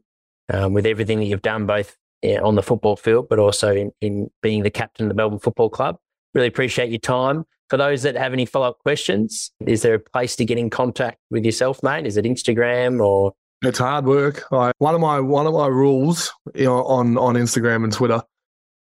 [0.51, 3.91] um, with everything that you've done, both yeah, on the football field, but also in,
[3.99, 5.97] in being the captain of the Melbourne Football Club.
[6.33, 7.43] Really appreciate your time.
[7.69, 10.69] For those that have any follow up questions, is there a place to get in
[10.69, 12.05] contact with yourself, mate?
[12.05, 13.33] Is it Instagram or?
[13.63, 14.43] It's hard work.
[14.51, 18.21] I, one of my one of my rules you know, on on Instagram and Twitter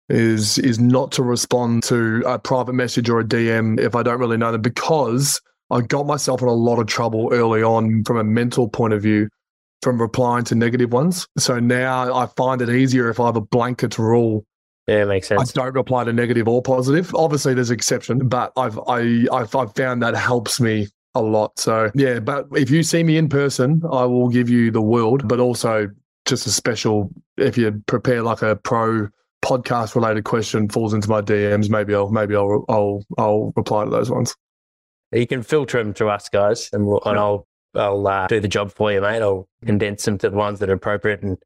[0.08, 4.20] is is not to respond to a private message or a DM if I don't
[4.20, 8.18] really know them because I got myself in a lot of trouble early on from
[8.18, 9.30] a mental point of view
[9.82, 11.28] from replying to negative ones.
[11.38, 14.46] So now I find it easier if I have a blanket rule
[14.90, 15.56] yeah, it makes sense.
[15.56, 17.14] I don't reply to negative or positive.
[17.14, 21.60] Obviously, there's exception, but I've I I've, I've found that helps me a lot.
[21.60, 25.28] So yeah, but if you see me in person, I will give you the world,
[25.28, 25.90] but also
[26.26, 27.12] just a special.
[27.38, 29.08] If you prepare like a pro
[29.46, 33.92] podcast related question falls into my DMs, maybe I'll maybe I'll I'll I'll reply to
[33.92, 34.36] those ones.
[35.12, 38.48] You can filter them to us guys, and we'll, and I'll I'll uh, do the
[38.48, 39.22] job for you, mate.
[39.22, 41.38] I'll condense them to the ones that are appropriate and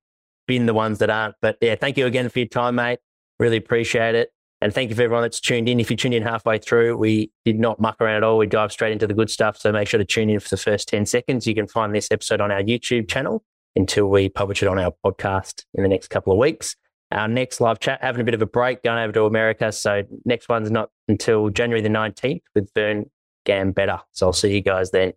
[0.47, 1.35] bin the ones that aren't.
[1.41, 2.99] But yeah, thank you again for your time, mate.
[3.39, 4.31] Really appreciate it.
[4.61, 5.81] And thank you for everyone that's tuned in.
[5.81, 8.37] If you tuned in halfway through, we did not muck around at all.
[8.37, 9.57] We dive straight into the good stuff.
[9.57, 11.45] So make sure to tune in for the first 10 seconds.
[11.45, 13.43] You can find this episode on our YouTube channel
[13.75, 16.77] until we publish it on our podcast in the next couple of weeks.
[17.11, 19.71] Our next live chat, having a bit of a break, going over to America.
[19.73, 23.09] So next one's not until January the 19th with Vern
[23.45, 23.99] Gambetta.
[24.13, 25.11] So I'll see you guys then.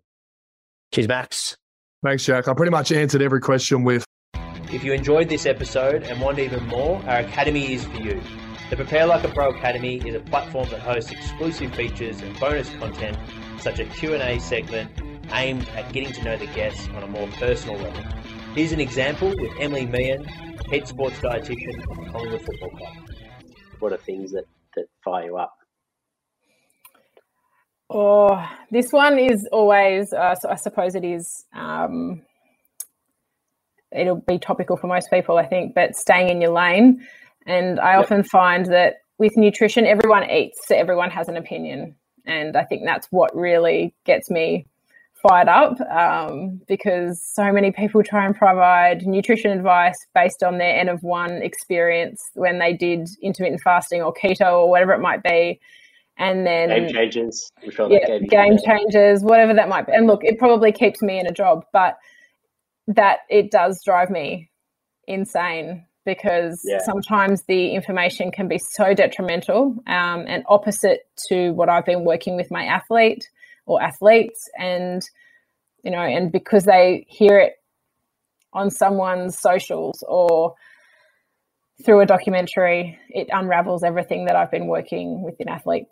[0.93, 1.57] Cheers, Max.
[2.03, 2.49] Thanks, Jack.
[2.49, 4.05] I pretty much answered every question with
[4.73, 8.21] if you enjoyed this episode and want even more, our Academy is for you.
[8.69, 12.69] The Prepare Like a Pro Academy is a platform that hosts exclusive features and bonus
[12.75, 13.17] content,
[13.59, 14.91] such as a Q&A segment
[15.31, 18.01] aimed at getting to know the guests on a more personal level.
[18.55, 22.93] Here's an example with Emily Meehan, head sports dietitian at Collingwood Football Club.
[23.79, 24.45] What are things that,
[24.75, 25.53] that fire you up?
[27.89, 32.21] Oh, this one is always, uh, so I suppose it is um,
[33.91, 37.05] it'll be topical for most people, I think, but staying in your lane.
[37.45, 38.01] And I yep.
[38.01, 41.95] often find that with nutrition, everyone eats, so everyone has an opinion.
[42.25, 44.67] And I think that's what really gets me
[45.27, 50.77] fired up um, because so many people try and provide nutrition advice based on their
[50.77, 55.23] N of one experience when they did intermittent fasting or keto or whatever it might
[55.23, 55.59] be.
[56.19, 59.93] And then game changes, sure yeah, game changes, whatever that might be.
[59.93, 61.97] And look, it probably keeps me in a job, but
[62.87, 64.49] that it does drive me
[65.07, 66.79] insane because yeah.
[66.85, 72.35] sometimes the information can be so detrimental um, and opposite to what I've been working
[72.35, 73.29] with my athlete
[73.65, 75.03] or athletes and
[75.83, 77.53] you know and because they hear it
[78.53, 80.55] on someone's socials or
[81.83, 85.87] through a documentary it unravels everything that I've been working with an athlete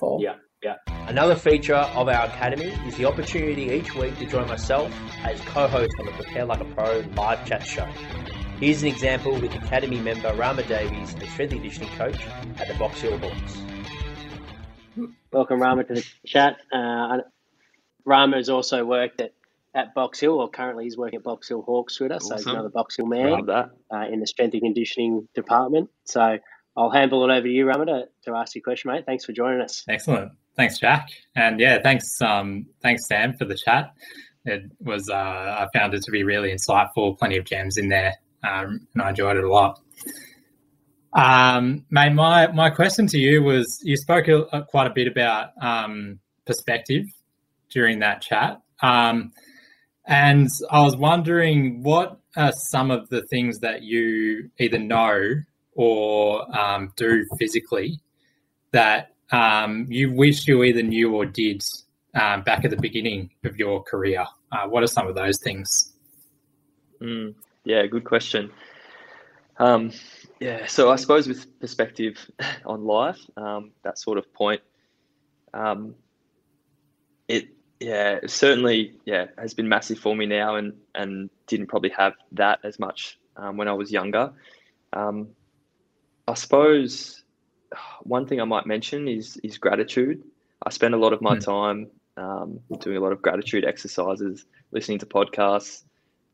[0.00, 0.18] for.
[0.20, 0.34] Yeah.
[0.62, 0.76] Yeah.
[1.06, 4.92] Another feature of our academy is the opportunity each week to join myself
[5.24, 7.88] as co-host on the Prepare Like a Pro live chat show.
[8.58, 12.26] Here's an example with Academy member Rama Davies, a strength and conditioning coach
[12.58, 13.62] at the Box Hill Hawks.
[15.32, 16.58] Welcome, Rama, to the chat.
[16.70, 17.18] Uh,
[18.04, 19.32] Rama has also worked at,
[19.74, 22.36] at Box Hill, or currently he's working at Box Hill Hawks with us, awesome.
[22.38, 23.64] so he's another Box Hill man uh,
[24.12, 25.88] in the strength and conditioning department.
[26.04, 26.38] So
[26.76, 29.06] I'll handle it over to you, Rama, to, to ask your question, mate.
[29.06, 29.84] Thanks for joining us.
[29.88, 30.32] Excellent.
[30.60, 31.08] Thanks, Jack.
[31.34, 33.94] And yeah, thanks, um, thanks, Sam, for the chat.
[34.44, 38.16] It was, uh, I found it to be really insightful, plenty of gems in there,
[38.44, 39.80] um, and I enjoyed it a lot.
[41.14, 45.52] Um, mate, my my question to you was: you spoke a, quite a bit about
[45.62, 47.06] um, perspective
[47.70, 49.32] during that chat, um,
[50.06, 55.36] and I was wondering what are some of the things that you either know
[55.72, 57.98] or um, do physically
[58.72, 61.62] that um, you wish you either knew or did
[62.14, 64.24] um, back at the beginning of your career.
[64.52, 65.94] Uh, what are some of those things?
[67.00, 68.50] Mm, yeah, good question.
[69.58, 69.92] Um,
[70.40, 72.16] yeah, so I suppose with perspective
[72.64, 74.62] on life, um, that sort of point,
[75.52, 75.94] um,
[77.28, 82.14] it yeah certainly yeah has been massive for me now, and and didn't probably have
[82.32, 84.32] that as much um, when I was younger.
[84.92, 85.28] Um,
[86.26, 87.22] I suppose
[88.02, 90.22] one thing I might mention is is gratitude.
[90.62, 91.44] I spend a lot of my mm.
[91.44, 95.84] time um, doing a lot of gratitude exercises, listening to podcasts,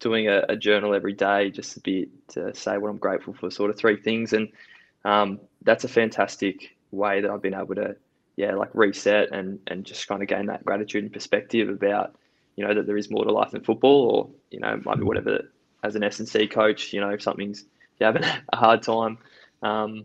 [0.00, 3.50] doing a, a, journal every day just a bit to say what I'm grateful for,
[3.50, 4.32] sort of three things.
[4.32, 4.48] And
[5.04, 7.96] um, that's a fantastic way that I've been able to,
[8.36, 12.14] yeah, like reset and, and just kind of gain that gratitude and perspective about,
[12.56, 15.04] you know, that there is more to life than football or, you know, might be
[15.04, 15.50] whatever,
[15.82, 19.18] as an S&C coach, you know, if something's, if you're having a hard time,
[19.62, 20.04] um,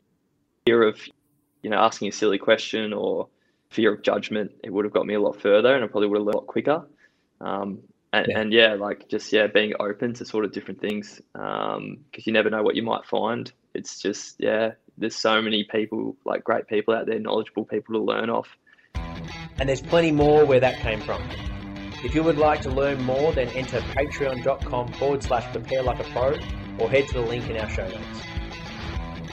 [0.79, 0.99] of,
[1.61, 3.27] you know, asking a silly question or
[3.69, 6.19] fear of judgment, it would have got me a lot further, and I probably would
[6.19, 6.85] have a lot quicker.
[7.39, 7.79] Um,
[8.13, 8.39] and yeah.
[8.39, 12.33] and yeah, like just yeah, being open to sort of different things because um, you
[12.33, 13.51] never know what you might find.
[13.73, 18.01] It's just yeah, there's so many people like great people out there, knowledgeable people to
[18.01, 18.49] learn off.
[19.59, 21.21] And there's plenty more where that came from.
[22.03, 26.09] If you would like to learn more, then enter patreon.com forward slash prepare like a
[26.11, 26.37] pro
[26.79, 28.30] or head to the link in our show notes.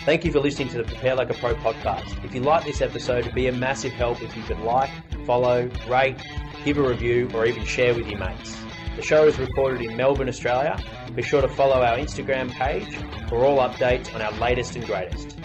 [0.04, 2.24] Thank you for listening to the Prepare Like a Pro podcast.
[2.24, 4.90] If you like this episode, it'd be a massive help if you could like,
[5.26, 6.16] follow, rate,
[6.64, 8.56] give a review, or even share with your mates.
[8.96, 10.76] The show is recorded in Melbourne, Australia.
[11.14, 12.96] Be sure to follow our Instagram page
[13.28, 15.38] for all updates on our latest and greatest.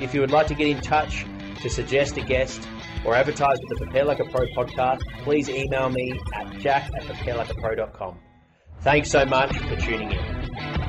[0.00, 1.24] If you would like to get in touch
[1.62, 2.68] to suggest a guest
[3.04, 7.02] or advertise with the Prepare Like a Pro podcast, please email me at jack at
[7.02, 8.18] preparelikeapro.com.
[8.80, 10.87] Thanks so much for tuning in.